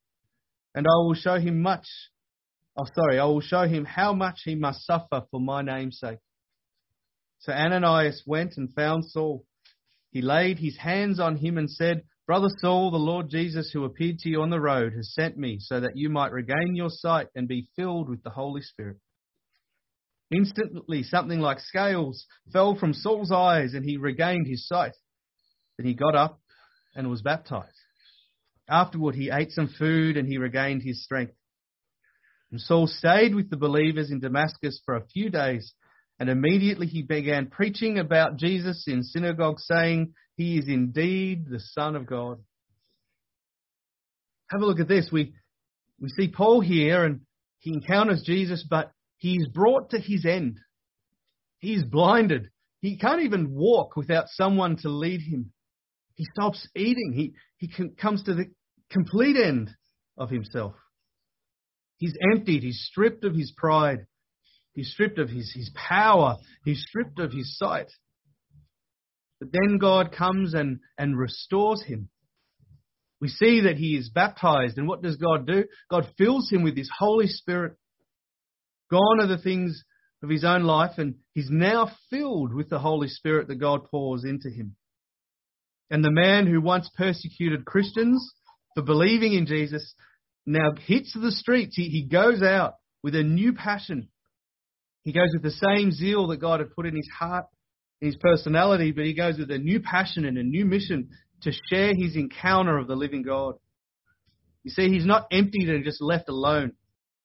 And 0.73 0.87
I 0.87 0.97
will 1.03 1.13
show 1.13 1.39
him 1.39 1.61
much, 1.61 1.85
oh 2.77 2.85
sorry, 2.95 3.19
I 3.19 3.25
will 3.25 3.41
show 3.41 3.67
him 3.67 3.85
how 3.85 4.13
much 4.13 4.41
he 4.45 4.55
must 4.55 4.85
suffer 4.85 5.23
for 5.29 5.39
my 5.39 5.61
name's 5.61 5.99
sake. 5.99 6.19
So 7.39 7.51
Ananias 7.51 8.23
went 8.25 8.53
and 8.57 8.73
found 8.73 9.05
Saul. 9.05 9.45
He 10.11 10.21
laid 10.21 10.59
his 10.59 10.77
hands 10.77 11.19
on 11.19 11.37
him 11.37 11.57
and 11.57 11.69
said, 11.69 12.03
Brother 12.27 12.49
Saul, 12.59 12.91
the 12.91 12.97
Lord 12.97 13.29
Jesus, 13.29 13.71
who 13.73 13.83
appeared 13.83 14.19
to 14.19 14.29
you 14.29 14.41
on 14.41 14.51
the 14.51 14.59
road, 14.59 14.93
has 14.93 15.13
sent 15.13 15.37
me 15.37 15.57
so 15.59 15.79
that 15.79 15.97
you 15.97 16.09
might 16.09 16.31
regain 16.31 16.75
your 16.75 16.89
sight 16.89 17.27
and 17.35 17.47
be 17.47 17.67
filled 17.75 18.09
with 18.09 18.23
the 18.23 18.29
Holy 18.29 18.61
Spirit. 18.61 18.97
Instantly, 20.33 21.03
something 21.03 21.39
like 21.41 21.59
scales 21.59 22.25
fell 22.53 22.75
from 22.75 22.93
Saul's 22.93 23.31
eyes 23.31 23.73
and 23.73 23.83
he 23.83 23.97
regained 23.97 24.47
his 24.47 24.65
sight. 24.65 24.93
Then 25.77 25.87
he 25.87 25.93
got 25.93 26.15
up 26.15 26.39
and 26.95 27.09
was 27.09 27.21
baptized. 27.21 27.80
Afterward, 28.71 29.15
he 29.15 29.29
ate 29.29 29.51
some 29.51 29.67
food 29.67 30.15
and 30.15 30.25
he 30.25 30.37
regained 30.37 30.81
his 30.81 31.03
strength. 31.03 31.33
And 32.51 32.61
Saul 32.61 32.87
stayed 32.87 33.35
with 33.35 33.49
the 33.49 33.57
believers 33.57 34.11
in 34.11 34.21
Damascus 34.21 34.81
for 34.85 34.95
a 34.95 35.05
few 35.05 35.29
days, 35.29 35.73
and 36.19 36.29
immediately 36.29 36.87
he 36.87 37.01
began 37.01 37.47
preaching 37.47 37.99
about 37.99 38.37
Jesus 38.37 38.85
in 38.87 39.03
synagogues, 39.03 39.65
saying, 39.67 40.13
He 40.35 40.57
is 40.57 40.67
indeed 40.67 41.47
the 41.49 41.59
Son 41.59 41.97
of 41.97 42.05
God. 42.05 42.39
Have 44.49 44.61
a 44.61 44.65
look 44.65 44.79
at 44.79 44.87
this. 44.87 45.09
We, 45.11 45.33
we 45.99 46.09
see 46.09 46.29
Paul 46.29 46.61
here, 46.61 47.03
and 47.03 47.21
he 47.59 47.73
encounters 47.73 48.23
Jesus, 48.25 48.65
but 48.69 48.91
he 49.17 49.35
is 49.35 49.47
brought 49.47 49.89
to 49.91 49.99
his 49.99 50.25
end. 50.25 50.59
He 51.59 51.73
is 51.73 51.83
blinded. 51.83 52.49
He 52.81 52.97
can't 52.97 53.21
even 53.21 53.51
walk 53.51 53.95
without 53.95 54.25
someone 54.29 54.77
to 54.77 54.89
lead 54.89 55.21
him. 55.21 55.51
He 56.15 56.25
stops 56.33 56.67
eating. 56.75 57.13
He, 57.13 57.33
he 57.57 57.89
comes 57.95 58.23
to 58.23 58.33
the 58.33 58.45
complete 58.91 59.37
end 59.37 59.69
of 60.17 60.29
himself. 60.29 60.73
He's 61.97 62.17
emptied. 62.33 62.63
He's 62.63 62.85
stripped 62.89 63.23
of 63.23 63.35
his 63.35 63.53
pride. 63.55 64.05
He's 64.73 64.91
stripped 64.91 65.19
of 65.19 65.29
his, 65.29 65.51
his 65.55 65.71
power. 65.75 66.37
He's 66.65 66.83
stripped 66.87 67.19
of 67.19 67.31
his 67.31 67.57
sight. 67.57 67.91
But 69.39 69.49
then 69.51 69.77
God 69.79 70.11
comes 70.11 70.53
and, 70.53 70.79
and 70.97 71.17
restores 71.17 71.83
him. 71.83 72.09
We 73.19 73.27
see 73.27 73.61
that 73.61 73.77
he 73.77 73.95
is 73.95 74.09
baptized, 74.09 74.79
and 74.79 74.87
what 74.87 75.03
does 75.03 75.17
God 75.17 75.45
do? 75.45 75.65
God 75.91 76.07
fills 76.17 76.51
him 76.51 76.63
with 76.63 76.75
his 76.75 76.89
Holy 76.97 77.27
Spirit. 77.27 77.73
Gone 78.89 79.21
are 79.21 79.27
the 79.27 79.37
things 79.37 79.83
of 80.23 80.29
his 80.29 80.43
own 80.43 80.63
life, 80.63 80.97
and 80.97 81.15
he's 81.33 81.49
now 81.49 81.91
filled 82.09 82.53
with 82.53 82.69
the 82.69 82.79
Holy 82.79 83.07
Spirit 83.07 83.47
that 83.47 83.59
God 83.59 83.85
pours 83.91 84.23
into 84.23 84.49
him. 84.49 84.75
And 85.91 86.03
the 86.03 86.11
man 86.11 86.47
who 86.47 86.61
once 86.61 86.89
persecuted 86.97 87.65
Christians 87.65 88.33
for 88.75 88.83
believing 88.83 89.33
in 89.33 89.45
Jesus 89.45 89.93
now 90.45 90.73
hits 90.85 91.13
the 91.13 91.31
streets. 91.31 91.75
He, 91.75 91.89
he 91.89 92.03
goes 92.03 92.41
out 92.41 92.75
with 93.03 93.15
a 93.15 93.23
new 93.23 93.53
passion. 93.53 94.09
He 95.03 95.13
goes 95.13 95.29
with 95.33 95.43
the 95.43 95.51
same 95.51 95.91
zeal 95.91 96.27
that 96.27 96.37
God 96.37 96.59
had 96.59 96.75
put 96.75 96.85
in 96.85 96.95
his 96.95 97.09
heart, 97.17 97.45
in 98.01 98.07
his 98.07 98.17
personality, 98.17 98.91
but 98.91 99.05
he 99.05 99.13
goes 99.13 99.37
with 99.37 99.51
a 99.51 99.57
new 99.57 99.79
passion 99.79 100.25
and 100.25 100.37
a 100.37 100.43
new 100.43 100.65
mission 100.65 101.09
to 101.41 101.51
share 101.69 101.93
his 101.95 102.15
encounter 102.15 102.77
of 102.77 102.87
the 102.87 102.95
living 102.95 103.23
God. 103.23 103.55
You 104.63 104.71
see, 104.71 104.89
he's 104.89 105.05
not 105.05 105.27
emptied 105.31 105.69
and 105.69 105.83
just 105.83 106.01
left 106.01 106.29
alone. 106.29 106.73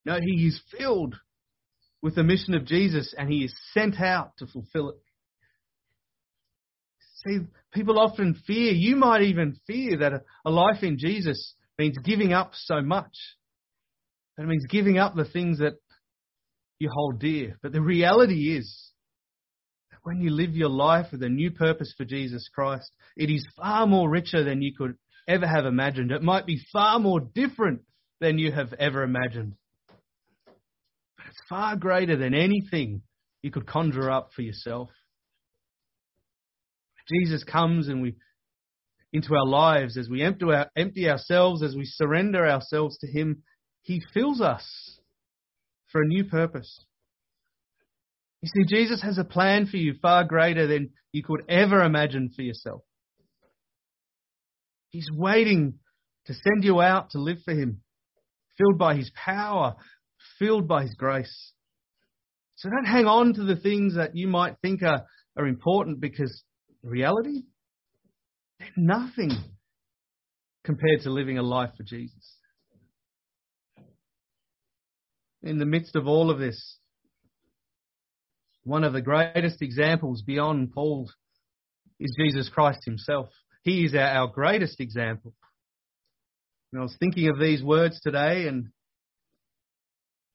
No, 0.04 0.18
he 0.20 0.46
is 0.46 0.60
filled 0.76 1.16
with 2.00 2.14
the 2.14 2.22
mission 2.22 2.54
of 2.54 2.64
Jesus 2.64 3.14
and 3.16 3.30
he 3.30 3.44
is 3.44 3.54
sent 3.74 4.00
out 4.00 4.32
to 4.38 4.46
fulfill 4.46 4.90
it. 4.90 4.96
People 7.72 7.98
often 7.98 8.34
fear, 8.46 8.72
you 8.72 8.96
might 8.96 9.22
even 9.22 9.58
fear 9.66 9.98
that 9.98 10.22
a 10.44 10.50
life 10.50 10.82
in 10.82 10.98
Jesus 10.98 11.54
means 11.78 11.96
giving 12.04 12.32
up 12.32 12.52
so 12.54 12.80
much. 12.80 13.12
That 14.36 14.44
it 14.44 14.48
means 14.48 14.66
giving 14.68 14.98
up 14.98 15.14
the 15.14 15.24
things 15.24 15.58
that 15.58 15.74
you 16.78 16.90
hold 16.92 17.18
dear. 17.20 17.58
But 17.62 17.72
the 17.72 17.80
reality 17.80 18.56
is 18.56 18.92
that 19.90 19.98
when 20.02 20.20
you 20.20 20.30
live 20.30 20.54
your 20.54 20.68
life 20.68 21.06
with 21.10 21.22
a 21.22 21.28
new 21.28 21.50
purpose 21.50 21.92
for 21.96 22.04
Jesus 22.04 22.48
Christ, 22.54 22.90
it 23.16 23.30
is 23.30 23.46
far 23.56 23.86
more 23.86 24.08
richer 24.08 24.44
than 24.44 24.62
you 24.62 24.72
could 24.76 24.96
ever 25.26 25.46
have 25.46 25.64
imagined. 25.66 26.12
It 26.12 26.22
might 26.22 26.46
be 26.46 26.60
far 26.72 26.98
more 26.98 27.20
different 27.20 27.80
than 28.20 28.38
you 28.38 28.52
have 28.52 28.72
ever 28.74 29.02
imagined 29.02 29.54
It's 31.26 31.42
far 31.48 31.76
greater 31.76 32.16
than 32.16 32.34
anything 32.34 33.02
you 33.42 33.50
could 33.50 33.66
conjure 33.66 34.10
up 34.10 34.30
for 34.34 34.42
yourself. 34.42 34.90
Jesus 37.08 37.44
comes 37.44 37.88
and 37.88 38.02
we 38.02 38.16
into 39.12 39.34
our 39.34 39.46
lives 39.46 39.96
as 39.96 40.08
we 40.08 40.22
empty, 40.22 40.44
our, 40.46 40.68
empty 40.76 41.08
ourselves, 41.08 41.62
as 41.62 41.74
we 41.74 41.84
surrender 41.84 42.46
ourselves 42.46 42.98
to 42.98 43.06
Him, 43.06 43.42
He 43.82 44.02
fills 44.12 44.40
us 44.40 44.98
for 45.90 46.02
a 46.02 46.06
new 46.06 46.24
purpose. 46.24 46.84
You 48.42 48.50
see, 48.54 48.74
Jesus 48.76 49.02
has 49.02 49.18
a 49.18 49.24
plan 49.24 49.66
for 49.66 49.76
you 49.76 49.94
far 50.02 50.24
greater 50.24 50.66
than 50.66 50.90
you 51.12 51.22
could 51.22 51.42
ever 51.48 51.82
imagine 51.82 52.30
for 52.34 52.42
yourself. 52.42 52.82
He's 54.90 55.08
waiting 55.12 55.78
to 56.26 56.34
send 56.34 56.64
you 56.64 56.80
out 56.80 57.10
to 57.10 57.18
live 57.18 57.38
for 57.44 57.54
Him, 57.54 57.80
filled 58.58 58.78
by 58.78 58.96
His 58.96 59.10
power, 59.14 59.76
filled 60.38 60.68
by 60.68 60.82
His 60.82 60.94
grace. 60.94 61.52
So 62.56 62.68
don't 62.68 62.84
hang 62.84 63.06
on 63.06 63.34
to 63.34 63.44
the 63.44 63.56
things 63.56 63.96
that 63.96 64.16
you 64.16 64.28
might 64.28 64.56
think 64.60 64.82
are, 64.82 65.06
are 65.36 65.46
important 65.46 66.00
because 66.00 66.42
reality, 66.82 67.42
they're 68.58 68.68
nothing 68.76 69.30
compared 70.64 71.00
to 71.02 71.10
living 71.10 71.38
a 71.38 71.42
life 71.42 71.70
for 71.76 71.82
Jesus. 71.82 72.36
In 75.42 75.58
the 75.58 75.66
midst 75.66 75.94
of 75.94 76.06
all 76.06 76.30
of 76.30 76.38
this, 76.38 76.78
one 78.64 78.82
of 78.82 78.92
the 78.92 79.00
greatest 79.00 79.62
examples 79.62 80.22
beyond 80.22 80.72
Paul 80.72 81.08
is 82.00 82.16
Jesus 82.18 82.48
Christ 82.48 82.80
himself. 82.84 83.28
He 83.62 83.84
is 83.84 83.94
our, 83.94 84.26
greatest 84.26 84.80
example. 84.80 85.34
And 86.72 86.80
I 86.80 86.82
was 86.82 86.96
thinking 86.98 87.28
of 87.28 87.38
these 87.38 87.62
words 87.62 88.00
today 88.00 88.48
and 88.48 88.68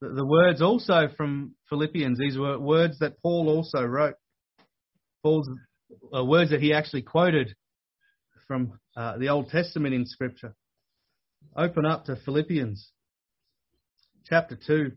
the 0.02 0.26
words 0.26 0.62
also 0.62 1.10
from 1.16 1.56
Philippians, 1.70 2.18
these 2.18 2.38
were 2.38 2.58
words 2.58 3.00
that 3.00 3.22
Paul 3.22 3.50
also 3.50 3.84
wrote. 3.84 4.16
Paul's 5.24 5.50
uh, 6.16 6.24
words 6.24 6.52
that 6.52 6.62
he 6.62 6.74
actually 6.74 7.02
quoted 7.02 7.56
from 8.48 8.80
uh, 8.96 9.18
the 9.18 9.30
Old 9.30 9.50
Testament 9.50 9.94
in 9.94 10.06
Scripture. 10.06 10.56
Open 11.56 11.86
up 11.86 12.06
to 12.06 12.16
Philippians 12.16 12.92
chapter 14.28 14.58
2. 14.68 14.92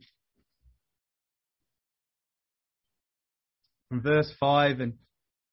From 3.88 4.02
verse 4.02 4.32
5, 4.40 4.80
and 4.80 4.94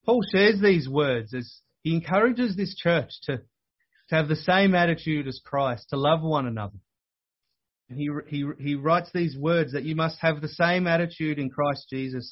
Paul 0.06 0.21
shares 0.32 0.62
these 0.62 0.89
words 0.89 1.34
as 1.34 1.62
he 1.84 1.93
encourages 1.93 2.56
this 2.56 2.75
church 2.75 3.10
to, 3.23 3.38
to 3.38 4.15
have 4.15 4.27
the 4.27 4.36
same 4.36 4.73
attitude 4.73 5.27
as 5.27 5.39
Christ, 5.43 5.88
to 5.89 5.97
love 5.97 6.21
one 6.21 6.47
another. 6.47 6.77
And 7.89 7.99
he, 7.99 8.10
he, 8.27 8.45
he 8.60 8.75
writes 8.75 9.10
these 9.13 9.36
words 9.38 9.73
that 9.73 9.84
you 9.84 9.95
must 9.95 10.17
have 10.21 10.41
the 10.41 10.47
same 10.47 10.88
attitude 10.88 11.39
in 11.39 11.49
Christ 11.49 11.88
Jesus. 11.89 12.32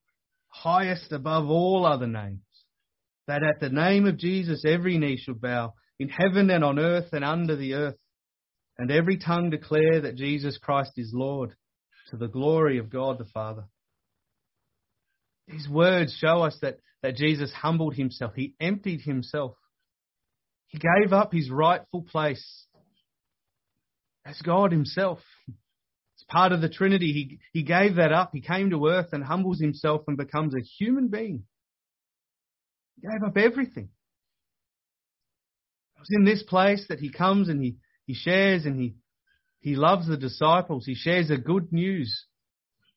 highest 0.51 1.11
above 1.11 1.49
all 1.49 1.85
other 1.85 2.07
names, 2.07 2.45
that 3.27 3.43
at 3.43 3.59
the 3.59 3.69
name 3.69 4.05
of 4.05 4.17
Jesus 4.17 4.63
every 4.65 4.97
knee 4.97 5.17
should 5.17 5.41
bow 5.41 5.73
in 5.99 6.09
heaven 6.09 6.49
and 6.49 6.63
on 6.63 6.79
earth 6.79 7.09
and 7.13 7.23
under 7.23 7.55
the 7.55 7.73
earth, 7.73 7.97
and 8.77 8.91
every 8.91 9.17
tongue 9.17 9.49
declare 9.49 10.01
that 10.01 10.15
Jesus 10.15 10.57
Christ 10.57 10.91
is 10.97 11.11
Lord, 11.13 11.55
to 12.09 12.17
the 12.17 12.27
glory 12.27 12.77
of 12.77 12.89
God 12.89 13.17
the 13.17 13.25
Father. 13.25 13.65
These 15.47 15.67
words 15.69 16.15
show 16.19 16.41
us 16.43 16.57
that, 16.61 16.77
that 17.03 17.15
Jesus 17.15 17.51
humbled 17.51 17.95
himself. 17.95 18.33
He 18.35 18.55
emptied 18.59 19.01
himself. 19.01 19.55
He 20.67 20.79
gave 20.79 21.13
up 21.13 21.33
his 21.33 21.49
rightful 21.49 22.03
place 22.03 22.65
as 24.25 24.41
God 24.41 24.71
himself. 24.71 25.19
It's 26.21 26.31
part 26.31 26.51
of 26.51 26.61
the 26.61 26.69
Trinity. 26.69 27.39
He, 27.51 27.59
he 27.59 27.63
gave 27.63 27.95
that 27.95 28.11
up. 28.11 28.29
He 28.31 28.41
came 28.41 28.69
to 28.69 28.87
earth 28.87 29.07
and 29.11 29.23
humbles 29.23 29.59
himself 29.59 30.03
and 30.07 30.15
becomes 30.15 30.53
a 30.53 30.61
human 30.61 31.07
being. 31.07 31.45
He 32.95 33.07
gave 33.07 33.23
up 33.25 33.35
everything. 33.37 33.89
It 35.95 35.99
was 35.99 36.09
in 36.11 36.23
this 36.23 36.43
place 36.43 36.85
that 36.89 36.99
he 36.99 37.11
comes 37.11 37.49
and 37.49 37.59
he, 37.63 37.77
he 38.05 38.13
shares 38.13 38.65
and 38.65 38.79
he, 38.79 38.93
he 39.61 39.75
loves 39.75 40.07
the 40.07 40.15
disciples. 40.15 40.85
He 40.85 40.93
shares 40.93 41.29
the 41.29 41.37
good 41.37 41.73
news. 41.73 42.25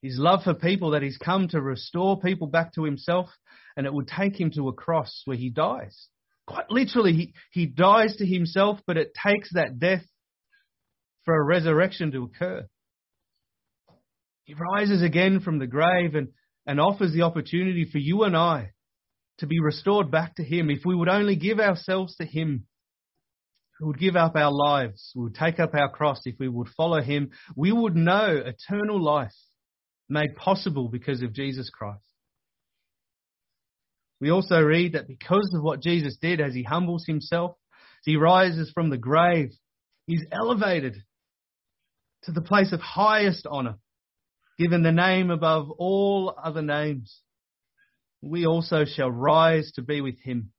His 0.03 0.19
love 0.19 0.43
for 0.45 0.53
people 0.53 0.91
that 0.91 1.03
he's 1.03 1.17
come 1.17 1.49
to 1.49 1.63
restore 1.63 2.21
people 2.21 2.47
back 2.47 2.75
to 2.75 2.85
himself 2.85 3.31
and 3.75 3.87
it 3.87 3.95
would 3.95 4.09
take 4.09 4.39
him 4.39 4.51
to 4.51 4.69
a 4.69 4.75
cross 4.75 5.23
where 5.25 5.39
he 5.39 5.49
dies. 5.49 6.09
Quite 6.47 6.71
literally, 6.71 7.13
he, 7.15 7.35
he 7.53 7.65
dies 7.65 8.17
to 8.17 8.27
himself, 8.27 8.81
but 8.87 8.99
it 8.99 9.15
takes 9.15 9.51
that 9.55 9.79
death 9.79 10.05
for 11.25 11.35
a 11.35 11.43
resurrection 11.43 12.13
to 12.13 12.25
occur. 12.25 12.69
He 14.45 14.55
rises 14.55 15.03
again 15.03 15.41
from 15.41 15.59
the 15.59 15.67
grave 15.67 16.15
and, 16.15 16.29
and 16.67 16.81
offers 16.81 17.13
the 17.13 17.23
opportunity 17.23 17.87
for 17.91 17.99
you 17.99 18.25
and 18.25 18.37
I 18.37 18.73
to 19.39 19.47
be 19.47 19.61
restored 19.61 20.11
back 20.11 20.37
to 20.37 20.45
Him. 20.45 20.71
If 20.71 20.85
we 20.85 20.95
would 20.95 21.09
only 21.09 21.37
give 21.37 21.59
ourselves 21.59 22.17
to 22.17 22.25
Him, 22.25 22.67
we 23.81 23.87
would 23.89 23.99
give 23.99 24.17
up 24.17 24.37
our 24.37 24.53
lives, 24.53 25.11
we 25.17 25.25
would 25.25 25.35
take 25.35 25.59
up 25.59 25.75
our 25.75 25.89
cross, 25.89 26.21
if 26.25 26.37
we 26.39 26.49
would 26.49 26.69
follow 26.77 27.01
Him, 27.01 27.31
we 27.57 27.73
would 27.73 27.97
know 27.97 28.43
eternal 28.45 29.03
life 29.03 29.35
made 30.09 30.37
possible 30.37 30.89
because 30.89 31.23
of 31.23 31.33
Jesus 31.33 31.71
Christ. 31.71 32.05
We 34.21 34.31
also 34.31 34.61
read 34.61 34.93
that 34.93 35.09
because 35.09 35.51
of 35.57 35.63
what 35.63 35.83
Jesus 35.83 36.17
did 36.21 36.41
as 36.41 36.55
He 36.55 36.63
humbles 36.63 37.05
Himself, 37.07 37.57
He 38.05 38.17
rises 38.17 38.71
from 38.73 38.91
the 38.91 38.99
grave, 38.99 39.51
He's 40.07 40.25
elevated 40.31 40.97
to 42.25 42.33
the 42.33 42.43
place 42.43 42.73
of 42.73 42.81
highest 42.81 43.47
honour, 43.47 43.77
given 44.59 44.83
the 44.83 44.93
name 44.93 45.31
above 45.31 45.71
all 45.71 46.35
other 46.43 46.63
names. 46.63 47.21
We 48.23 48.47
also 48.47 48.85
shall 48.85 49.11
rise 49.11 49.73
to 49.75 49.83
be 49.83 50.01
with 50.01 50.19
him. 50.21 50.51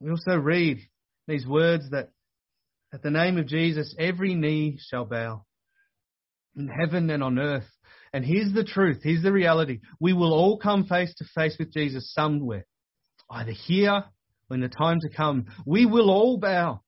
We 0.00 0.10
also 0.10 0.36
read 0.36 0.78
these 1.26 1.46
words 1.46 1.90
that 1.90 2.10
at 2.92 3.02
the 3.02 3.10
name 3.10 3.38
of 3.38 3.46
Jesus 3.46 3.94
every 3.98 4.34
knee 4.34 4.78
shall 4.90 5.04
bow 5.04 5.44
in 6.56 6.68
heaven 6.68 7.08
and 7.10 7.22
on 7.22 7.38
earth. 7.38 7.68
And 8.12 8.24
here's 8.24 8.52
the 8.52 8.64
truth, 8.64 9.00
here's 9.02 9.22
the 9.22 9.32
reality. 9.32 9.80
We 9.98 10.12
will 10.12 10.32
all 10.32 10.58
come 10.58 10.84
face 10.84 11.12
to 11.16 11.24
face 11.34 11.56
with 11.58 11.72
Jesus 11.72 12.12
somewhere, 12.12 12.66
either 13.30 13.52
here 13.52 14.04
or 14.50 14.54
in 14.54 14.60
the 14.60 14.68
time 14.68 15.00
to 15.00 15.08
come. 15.08 15.46
We 15.66 15.86
will 15.86 16.10
all 16.10 16.38
bow 16.38 16.82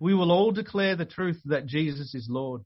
we 0.00 0.14
will 0.14 0.32
all 0.32 0.52
declare 0.52 0.96
the 0.96 1.06
truth 1.06 1.40
that 1.46 1.66
Jesus 1.66 2.14
is 2.14 2.28
Lord. 2.28 2.62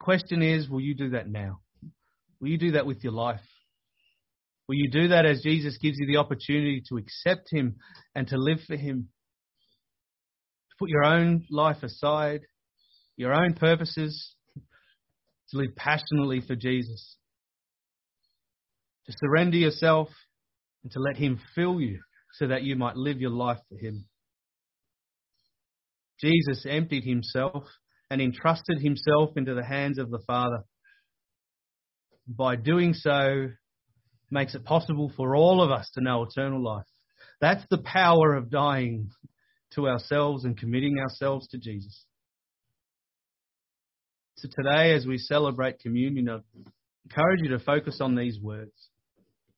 Question 0.00 0.42
is, 0.42 0.68
will 0.68 0.80
you 0.80 0.94
do 0.94 1.10
that 1.10 1.28
now? 1.28 1.60
Will 2.40 2.48
you 2.48 2.58
do 2.58 2.72
that 2.72 2.86
with 2.86 3.04
your 3.04 3.12
life? 3.12 3.40
Will 4.66 4.76
you 4.76 4.90
do 4.90 5.08
that 5.08 5.26
as 5.26 5.42
Jesus 5.42 5.78
gives 5.78 5.98
you 5.98 6.06
the 6.06 6.16
opportunity 6.16 6.82
to 6.88 6.96
accept 6.96 7.48
Him 7.52 7.76
and 8.14 8.26
to 8.28 8.38
live 8.38 8.58
for 8.66 8.76
Him? 8.76 9.08
To 10.70 10.76
put 10.78 10.88
your 10.88 11.04
own 11.04 11.44
life 11.50 11.82
aside, 11.82 12.40
your 13.16 13.34
own 13.34 13.54
purposes, 13.54 14.34
to 15.50 15.58
live 15.58 15.76
passionately 15.76 16.40
for 16.40 16.54
Jesus. 16.54 17.16
To 19.06 19.12
surrender 19.18 19.56
yourself 19.56 20.08
and 20.82 20.92
to 20.92 21.00
let 21.00 21.16
Him 21.16 21.40
fill 21.54 21.80
you 21.80 22.00
so 22.34 22.46
that 22.46 22.62
you 22.62 22.76
might 22.76 22.96
live 22.96 23.20
your 23.20 23.30
life 23.30 23.58
for 23.68 23.76
Him. 23.76 24.06
Jesus 26.20 26.66
emptied 26.68 27.04
himself 27.04 27.64
and 28.10 28.20
entrusted 28.20 28.80
himself 28.80 29.36
into 29.36 29.54
the 29.54 29.64
hands 29.64 29.98
of 29.98 30.10
the 30.10 30.18
Father. 30.26 30.64
By 32.26 32.56
doing 32.56 32.92
so, 32.92 33.48
makes 34.30 34.54
it 34.54 34.64
possible 34.64 35.12
for 35.16 35.34
all 35.34 35.62
of 35.62 35.70
us 35.70 35.90
to 35.94 36.00
know 36.00 36.22
eternal 36.22 36.62
life. 36.62 36.86
That's 37.40 37.64
the 37.70 37.78
power 37.78 38.34
of 38.34 38.50
dying 38.50 39.10
to 39.74 39.88
ourselves 39.88 40.44
and 40.44 40.58
committing 40.58 40.98
ourselves 40.98 41.48
to 41.48 41.58
Jesus. 41.58 42.04
So 44.36 44.48
today, 44.56 44.94
as 44.94 45.06
we 45.06 45.18
celebrate 45.18 45.80
communion, 45.80 46.28
I 46.28 46.38
encourage 47.04 47.40
you 47.42 47.50
to 47.50 47.58
focus 47.58 47.98
on 48.00 48.14
these 48.14 48.38
words. 48.40 48.72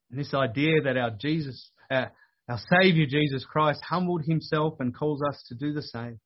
And 0.09 0.19
this 0.19 0.33
idea 0.33 0.81
that 0.83 0.97
our 0.97 1.11
Jesus, 1.11 1.71
our, 1.89 2.11
our 2.49 2.59
Saviour 2.69 3.07
Jesus 3.09 3.45
Christ 3.45 3.81
humbled 3.87 4.23
himself 4.25 4.75
and 4.79 4.95
calls 4.95 5.21
us 5.27 5.43
to 5.49 5.55
do 5.55 5.73
the 5.73 5.81
same 5.81 6.19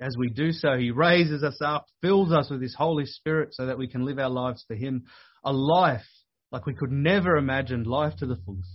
as 0.00 0.16
we 0.16 0.30
do 0.30 0.52
so, 0.52 0.76
He 0.76 0.90
raises 0.90 1.42
us 1.42 1.58
up, 1.64 1.86
fills 2.00 2.32
us 2.32 2.50
with 2.50 2.62
His 2.62 2.74
Holy 2.74 3.06
Spirit 3.06 3.50
so 3.52 3.66
that 3.66 3.78
we 3.78 3.88
can 3.88 4.04
live 4.04 4.18
our 4.18 4.30
lives 4.30 4.64
for 4.66 4.74
Him. 4.74 5.04
A 5.44 5.52
life 5.52 6.06
like 6.50 6.66
we 6.66 6.74
could 6.74 6.92
never 6.92 7.36
imagine, 7.36 7.84
life 7.84 8.14
to 8.18 8.26
the 8.26 8.36
fullest. 8.44 8.68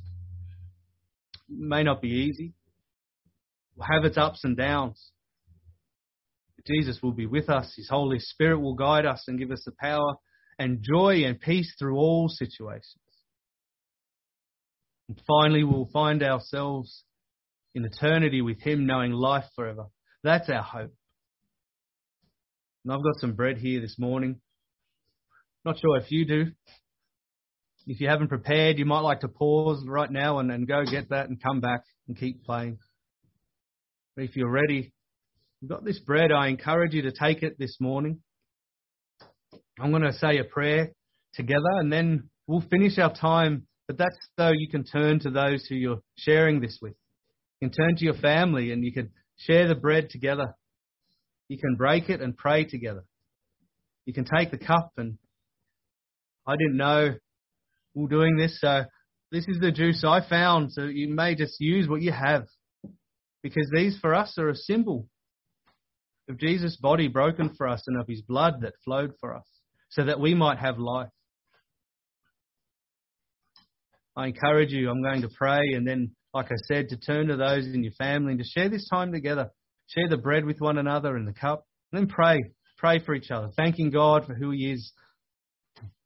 It 1.49 1.59
may 1.59 1.83
not 1.83 2.01
be 2.01 2.09
easy, 2.09 2.53
will 3.75 3.85
have 3.89 4.03
its 4.03 4.17
ups 4.17 4.43
and 4.43 4.57
downs. 4.57 5.11
Jesus 6.65 6.99
will 7.01 7.13
be 7.13 7.25
with 7.25 7.49
us, 7.49 7.73
His 7.77 7.87
Holy 7.89 8.19
Spirit 8.19 8.59
will 8.59 8.75
guide 8.75 9.05
us 9.05 9.23
and 9.27 9.39
give 9.39 9.51
us 9.51 9.63
the 9.65 9.71
power 9.79 10.15
and 10.59 10.83
joy 10.83 11.23
and 11.23 11.39
peace 11.39 11.73
through 11.77 11.97
all 11.97 12.27
situations. 12.27 13.01
And 15.07 15.21
finally, 15.25 15.63
we'll 15.63 15.89
find 15.93 16.21
ourselves 16.23 17.03
in 17.73 17.85
eternity 17.85 18.41
with 18.41 18.59
Him, 18.61 18.85
knowing 18.85 19.11
life 19.11 19.45
forever. 19.55 19.85
That's 20.23 20.49
our 20.49 20.63
hope. 20.63 20.93
And 22.87 22.93
I've 22.93 23.03
got 23.03 23.19
some 23.19 23.33
bread 23.33 23.57
here 23.57 23.81
this 23.81 23.99
morning. 23.99 24.39
Not 25.65 25.77
sure 25.77 25.97
if 25.97 26.09
you 26.09 26.23
do. 26.23 26.45
If 27.85 27.99
you 27.99 28.07
haven't 28.07 28.29
prepared, 28.29 28.79
you 28.79 28.85
might 28.85 29.01
like 29.01 29.19
to 29.21 29.27
pause 29.27 29.83
right 29.85 30.09
now 30.09 30.39
and, 30.39 30.49
and 30.49 30.65
go 30.65 30.85
get 30.85 31.09
that 31.09 31.27
and 31.27 31.43
come 31.43 31.59
back 31.59 31.81
and 32.07 32.17
keep 32.17 32.45
playing. 32.45 32.77
But 34.15 34.23
if 34.23 34.37
you're 34.37 34.49
ready, 34.49 34.93
we've 35.61 35.69
got 35.69 35.83
this 35.83 35.99
bread. 35.99 36.31
I 36.31 36.47
encourage 36.47 36.93
you 36.93 37.01
to 37.01 37.11
take 37.11 37.43
it 37.43 37.59
this 37.59 37.75
morning. 37.81 38.21
I'm 39.77 39.91
going 39.91 40.03
to 40.03 40.13
say 40.13 40.37
a 40.37 40.45
prayer 40.45 40.93
together 41.33 41.71
and 41.81 41.91
then 41.91 42.29
we'll 42.47 42.63
finish 42.69 42.97
our 42.99 43.13
time. 43.13 43.67
But 43.87 43.97
that's 43.97 44.15
so 44.39 44.51
you 44.55 44.69
can 44.69 44.85
turn 44.85 45.19
to 45.19 45.29
those 45.29 45.65
who 45.65 45.75
you're 45.75 46.03
sharing 46.15 46.61
this 46.61 46.79
with. 46.81 46.93
You 47.59 47.67
can 47.67 47.77
turn 47.77 47.97
to 47.97 48.05
your 48.05 48.13
family 48.13 48.71
and 48.71 48.81
you 48.81 48.93
can 48.93 49.11
share 49.35 49.67
the 49.67 49.75
bread 49.75 50.09
together. 50.09 50.55
You 51.47 51.57
can 51.57 51.75
break 51.75 52.09
it 52.09 52.21
and 52.21 52.35
pray 52.35 52.65
together. 52.65 53.03
You 54.05 54.13
can 54.13 54.25
take 54.25 54.51
the 54.51 54.57
cup 54.57 54.91
and 54.97 55.17
I 56.45 56.55
didn't 56.55 56.77
know 56.77 57.15
we 57.93 58.05
are 58.05 58.09
doing 58.09 58.37
this, 58.37 58.59
so 58.61 58.83
this 59.31 59.45
is 59.47 59.59
the 59.59 59.71
juice 59.71 60.03
I 60.05 60.21
found. 60.27 60.71
So 60.71 60.83
you 60.83 61.13
may 61.13 61.35
just 61.35 61.55
use 61.59 61.87
what 61.87 62.01
you 62.01 62.11
have. 62.11 62.45
Because 63.43 63.69
these 63.73 63.97
for 63.99 64.15
us 64.15 64.37
are 64.37 64.49
a 64.49 64.55
symbol 64.55 65.07
of 66.29 66.39
Jesus' 66.39 66.77
body 66.77 67.07
broken 67.07 67.53
for 67.55 67.67
us 67.67 67.83
and 67.87 67.99
of 67.99 68.07
his 68.07 68.21
blood 68.21 68.61
that 68.61 68.73
flowed 68.83 69.13
for 69.19 69.35
us, 69.35 69.45
so 69.89 70.05
that 70.05 70.19
we 70.19 70.33
might 70.33 70.57
have 70.57 70.79
life. 70.79 71.09
I 74.15 74.27
encourage 74.27 74.71
you, 74.71 74.89
I'm 74.89 75.03
going 75.03 75.21
to 75.21 75.29
pray, 75.29 75.61
and 75.73 75.87
then, 75.87 76.11
like 76.33 76.51
I 76.51 76.55
said, 76.67 76.89
to 76.89 76.97
turn 76.97 77.27
to 77.27 77.37
those 77.37 77.67
in 77.67 77.83
your 77.83 77.93
family 77.93 78.31
and 78.31 78.39
to 78.39 78.45
share 78.45 78.69
this 78.69 78.87
time 78.89 79.11
together. 79.11 79.51
Share 79.87 80.09
the 80.09 80.17
bread 80.17 80.45
with 80.45 80.57
one 80.59 80.77
another 80.77 81.15
and 81.15 81.27
the 81.27 81.33
cup. 81.33 81.65
And 81.91 82.01
then 82.01 82.07
pray. 82.07 82.39
Pray 82.77 82.99
for 82.99 83.15
each 83.15 83.31
other, 83.31 83.49
thanking 83.57 83.89
God 83.89 84.25
for 84.27 84.35
who 84.35 84.51
He 84.51 84.71
is, 84.71 84.91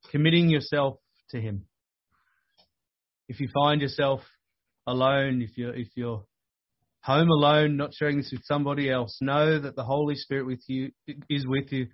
committing 0.09 0.49
yourself 0.49 0.99
to 1.31 1.41
Him. 1.41 1.65
If 3.27 3.41
you 3.41 3.49
find 3.53 3.81
yourself 3.81 4.21
alone, 4.87 5.41
if 5.41 5.57
you're, 5.57 5.75
if 5.75 5.89
you're 5.95 6.23
home 7.01 7.29
alone, 7.29 7.75
not 7.75 7.93
sharing 7.93 8.17
this 8.17 8.31
with 8.31 8.43
somebody 8.45 8.89
else, 8.89 9.17
know 9.21 9.59
that 9.59 9.75
the 9.75 9.83
Holy 9.83 10.15
Spirit 10.15 10.45
with 10.45 10.61
you 10.67 10.91
is 11.29 11.45
with 11.45 11.71
you. 11.73 11.87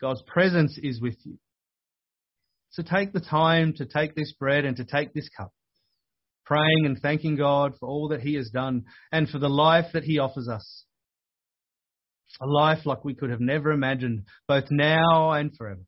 God's 0.00 0.22
presence 0.26 0.78
is 0.82 1.00
with 1.00 1.16
you. 1.24 1.38
So 2.70 2.82
take 2.82 3.12
the 3.12 3.20
time 3.20 3.74
to 3.76 3.86
take 3.86 4.16
this 4.16 4.32
bread 4.32 4.64
and 4.64 4.76
to 4.78 4.84
take 4.84 5.14
this 5.14 5.28
cup 5.28 5.52
praying 6.44 6.84
and 6.84 6.98
thanking 7.00 7.36
God 7.36 7.72
for 7.78 7.88
all 7.88 8.08
that 8.08 8.20
He 8.20 8.34
has 8.34 8.50
done 8.50 8.84
and 9.10 9.28
for 9.28 9.38
the 9.38 9.48
life 9.48 9.86
that 9.92 10.04
He 10.04 10.18
offers 10.18 10.48
us. 10.48 10.84
A 12.40 12.46
life 12.46 12.84
like 12.84 13.04
we 13.04 13.14
could 13.14 13.30
have 13.30 13.40
never 13.40 13.70
imagined, 13.70 14.24
both 14.48 14.64
now 14.70 15.32
and 15.32 15.54
forever. 15.56 15.82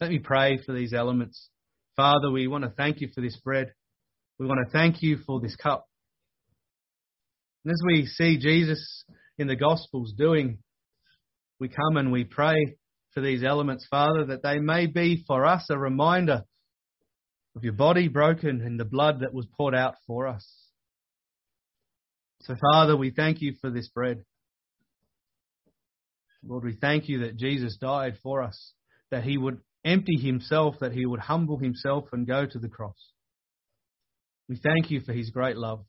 Let 0.00 0.10
me 0.10 0.18
pray 0.18 0.58
for 0.64 0.72
these 0.72 0.92
elements. 0.92 1.48
Father, 1.96 2.30
we 2.30 2.46
want 2.46 2.64
to 2.64 2.70
thank 2.70 3.00
you 3.00 3.08
for 3.14 3.20
this 3.20 3.38
bread. 3.42 3.72
We 4.38 4.46
want 4.46 4.60
to 4.66 4.70
thank 4.70 5.02
you 5.02 5.18
for 5.26 5.40
this 5.40 5.56
cup. 5.56 5.86
And 7.64 7.72
as 7.72 7.80
we 7.84 8.06
see 8.06 8.38
Jesus 8.38 9.04
in 9.38 9.46
the 9.46 9.56
Gospels 9.56 10.12
doing, 10.16 10.58
we 11.58 11.68
come 11.68 11.96
and 11.96 12.12
we 12.12 12.24
pray 12.24 12.76
for 13.12 13.22
these 13.22 13.42
elements, 13.42 13.86
Father, 13.90 14.26
that 14.26 14.42
they 14.42 14.58
may 14.58 14.86
be 14.86 15.24
for 15.26 15.46
us 15.46 15.66
a 15.70 15.78
reminder 15.78 16.42
of 17.56 17.64
your 17.64 17.72
body 17.72 18.08
broken 18.08 18.60
and 18.60 18.78
the 18.78 18.84
blood 18.84 19.20
that 19.20 19.32
was 19.32 19.46
poured 19.56 19.74
out 19.74 19.94
for 20.06 20.26
us. 20.26 20.46
So, 22.42 22.54
Father, 22.70 22.94
we 22.96 23.10
thank 23.10 23.40
you 23.40 23.54
for 23.60 23.70
this 23.70 23.88
bread. 23.88 24.22
Lord, 26.48 26.64
we 26.64 26.76
thank 26.80 27.08
you 27.08 27.20
that 27.20 27.36
Jesus 27.36 27.76
died 27.76 28.18
for 28.22 28.42
us, 28.42 28.72
that 29.10 29.24
he 29.24 29.36
would 29.36 29.58
empty 29.84 30.16
himself, 30.16 30.76
that 30.80 30.92
he 30.92 31.06
would 31.06 31.20
humble 31.20 31.58
himself 31.58 32.04
and 32.12 32.26
go 32.26 32.46
to 32.46 32.58
the 32.58 32.68
cross. 32.68 33.12
We 34.48 34.56
thank 34.56 34.90
you 34.90 35.00
for 35.00 35.12
his 35.12 35.30
great 35.30 35.56
love. 35.56 35.84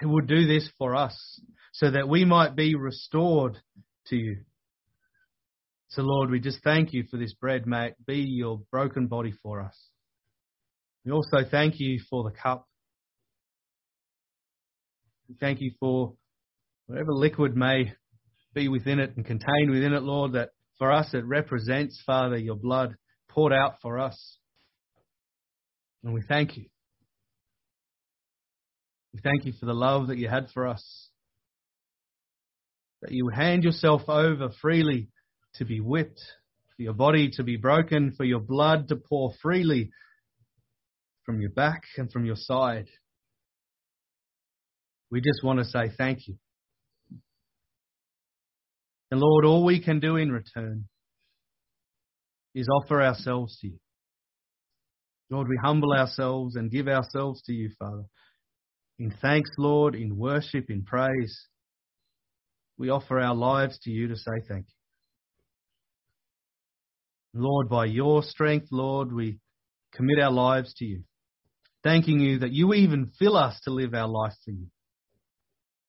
He 0.00 0.06
would 0.06 0.26
do 0.26 0.46
this 0.46 0.68
for 0.78 0.94
us 0.94 1.16
so 1.72 1.90
that 1.90 2.08
we 2.08 2.24
might 2.24 2.54
be 2.54 2.74
restored 2.74 3.58
to 4.06 4.16
you. 4.16 4.42
So, 5.88 6.02
Lord, 6.02 6.30
we 6.30 6.40
just 6.40 6.62
thank 6.64 6.92
you 6.92 7.04
for 7.10 7.16
this 7.16 7.34
bread. 7.34 7.66
May 7.66 7.88
it 7.88 7.96
be 8.06 8.20
your 8.20 8.60
broken 8.70 9.08
body 9.08 9.32
for 9.42 9.60
us. 9.60 9.76
We 11.04 11.12
also 11.12 11.38
thank 11.48 11.74
you 11.78 12.00
for 12.08 12.24
the 12.24 12.30
cup. 12.30 12.66
We 15.28 15.34
thank 15.38 15.60
you 15.60 15.72
for 15.78 16.14
whatever 16.86 17.12
liquid 17.12 17.56
may 17.56 17.92
be 18.54 18.68
within 18.68 18.98
it 18.98 19.16
and 19.16 19.24
contained 19.24 19.70
within 19.70 19.92
it, 19.92 20.02
Lord, 20.02 20.32
that 20.32 20.50
for 20.78 20.92
us, 20.92 21.14
it 21.14 21.24
represents, 21.24 22.02
Father, 22.04 22.36
your 22.36 22.56
blood 22.56 22.96
poured 23.28 23.52
out 23.52 23.76
for 23.80 23.98
us. 23.98 24.38
And 26.04 26.12
we 26.12 26.22
thank 26.22 26.56
you. 26.56 26.66
We 29.14 29.20
thank 29.20 29.44
you 29.44 29.52
for 29.58 29.66
the 29.66 29.74
love 29.74 30.08
that 30.08 30.18
you 30.18 30.28
had 30.28 30.48
for 30.52 30.66
us. 30.66 31.08
That 33.02 33.12
you 33.12 33.28
hand 33.28 33.64
yourself 33.64 34.02
over 34.08 34.50
freely 34.60 35.08
to 35.56 35.64
be 35.64 35.80
whipped, 35.80 36.20
for 36.76 36.82
your 36.82 36.94
body 36.94 37.30
to 37.34 37.42
be 37.42 37.56
broken, 37.56 38.12
for 38.16 38.24
your 38.24 38.40
blood 38.40 38.88
to 38.88 38.96
pour 38.96 39.32
freely 39.42 39.90
from 41.24 41.40
your 41.40 41.50
back 41.50 41.82
and 41.96 42.10
from 42.10 42.24
your 42.24 42.36
side. 42.36 42.86
We 45.10 45.20
just 45.20 45.44
want 45.44 45.58
to 45.58 45.64
say 45.64 45.90
thank 45.96 46.26
you. 46.26 46.36
And 49.12 49.20
Lord, 49.20 49.44
all 49.44 49.62
we 49.62 49.78
can 49.78 50.00
do 50.00 50.16
in 50.16 50.32
return 50.32 50.86
is 52.54 52.66
offer 52.66 53.02
ourselves 53.02 53.58
to 53.60 53.66
you. 53.66 53.78
Lord, 55.28 55.48
we 55.48 55.58
humble 55.62 55.92
ourselves 55.92 56.56
and 56.56 56.70
give 56.70 56.88
ourselves 56.88 57.42
to 57.42 57.52
you, 57.52 57.68
Father. 57.78 58.04
In 58.98 59.12
thanks, 59.20 59.50
Lord, 59.58 59.94
in 59.94 60.16
worship, 60.16 60.70
in 60.70 60.82
praise, 60.84 61.46
we 62.78 62.88
offer 62.88 63.20
our 63.20 63.34
lives 63.34 63.78
to 63.80 63.90
you 63.90 64.08
to 64.08 64.16
say 64.16 64.32
thank 64.48 64.64
you. 67.34 67.42
Lord, 67.42 67.68
by 67.68 67.84
your 67.84 68.22
strength, 68.22 68.68
Lord, 68.70 69.12
we 69.12 69.36
commit 69.94 70.20
our 70.20 70.32
lives 70.32 70.72
to 70.78 70.86
you, 70.86 71.02
thanking 71.84 72.18
you 72.18 72.38
that 72.38 72.52
you 72.52 72.72
even 72.72 73.12
fill 73.18 73.36
us 73.36 73.60
to 73.64 73.72
live 73.72 73.92
our 73.92 74.08
life 74.08 74.32
for 74.42 74.52
you. 74.52 74.68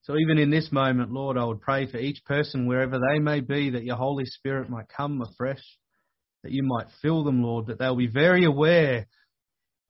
So 0.04 0.18
even 0.18 0.36
in 0.36 0.50
this 0.50 0.70
moment, 0.70 1.12
Lord, 1.12 1.38
I 1.38 1.44
would 1.44 1.62
pray 1.62 1.90
for 1.90 1.96
each 1.96 2.22
person, 2.26 2.66
wherever 2.66 2.98
they 2.98 3.18
may 3.18 3.40
be, 3.40 3.70
that 3.70 3.84
your 3.84 3.96
Holy 3.96 4.26
Spirit 4.26 4.68
might 4.68 4.86
come 4.94 5.22
afresh, 5.22 5.62
that 6.42 6.52
you 6.52 6.62
might 6.62 6.88
fill 7.00 7.24
them, 7.24 7.42
Lord, 7.42 7.68
that 7.68 7.78
they'll 7.78 7.96
be 7.96 8.06
very 8.06 8.44
aware 8.44 9.06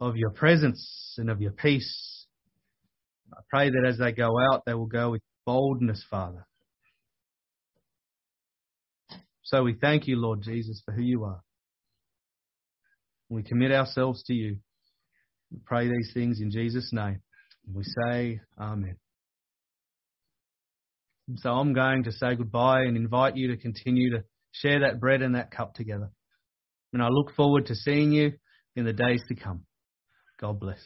of 0.00 0.16
your 0.16 0.30
presence 0.30 1.14
and 1.18 1.28
of 1.28 1.40
your 1.40 1.50
peace. 1.50 2.26
I 3.32 3.40
pray 3.50 3.70
that 3.70 3.84
as 3.88 3.98
they 3.98 4.12
go 4.12 4.38
out, 4.52 4.62
they 4.64 4.74
will 4.74 4.86
go 4.86 5.10
with 5.10 5.22
boldness, 5.46 6.04
Father. 6.08 6.46
So 9.42 9.64
we 9.64 9.74
thank 9.74 10.06
you, 10.06 10.16
Lord 10.16 10.42
Jesus, 10.42 10.80
for 10.84 10.92
who 10.92 11.02
you 11.02 11.24
are. 11.24 11.42
We 13.28 13.42
commit 13.42 13.72
ourselves 13.72 14.22
to 14.24 14.32
you. 14.32 14.58
We 15.50 15.58
pray 15.64 15.88
these 15.88 16.12
things 16.14 16.40
in 16.40 16.52
Jesus' 16.52 16.90
name. 16.92 17.20
We 17.72 17.82
say, 17.82 18.40
Amen. 18.56 18.96
So 21.36 21.50
I'm 21.50 21.72
going 21.72 22.04
to 22.04 22.12
say 22.12 22.34
goodbye 22.34 22.82
and 22.82 22.96
invite 22.96 23.36
you 23.36 23.48
to 23.48 23.56
continue 23.56 24.10
to 24.10 24.24
share 24.52 24.80
that 24.80 25.00
bread 25.00 25.22
and 25.22 25.34
that 25.34 25.50
cup 25.50 25.74
together. 25.74 26.10
And 26.92 27.02
I 27.02 27.08
look 27.08 27.34
forward 27.34 27.66
to 27.66 27.74
seeing 27.74 28.12
you 28.12 28.32
in 28.76 28.84
the 28.84 28.92
days 28.92 29.22
to 29.28 29.34
come. 29.34 29.64
God 30.40 30.60
bless. 30.60 30.80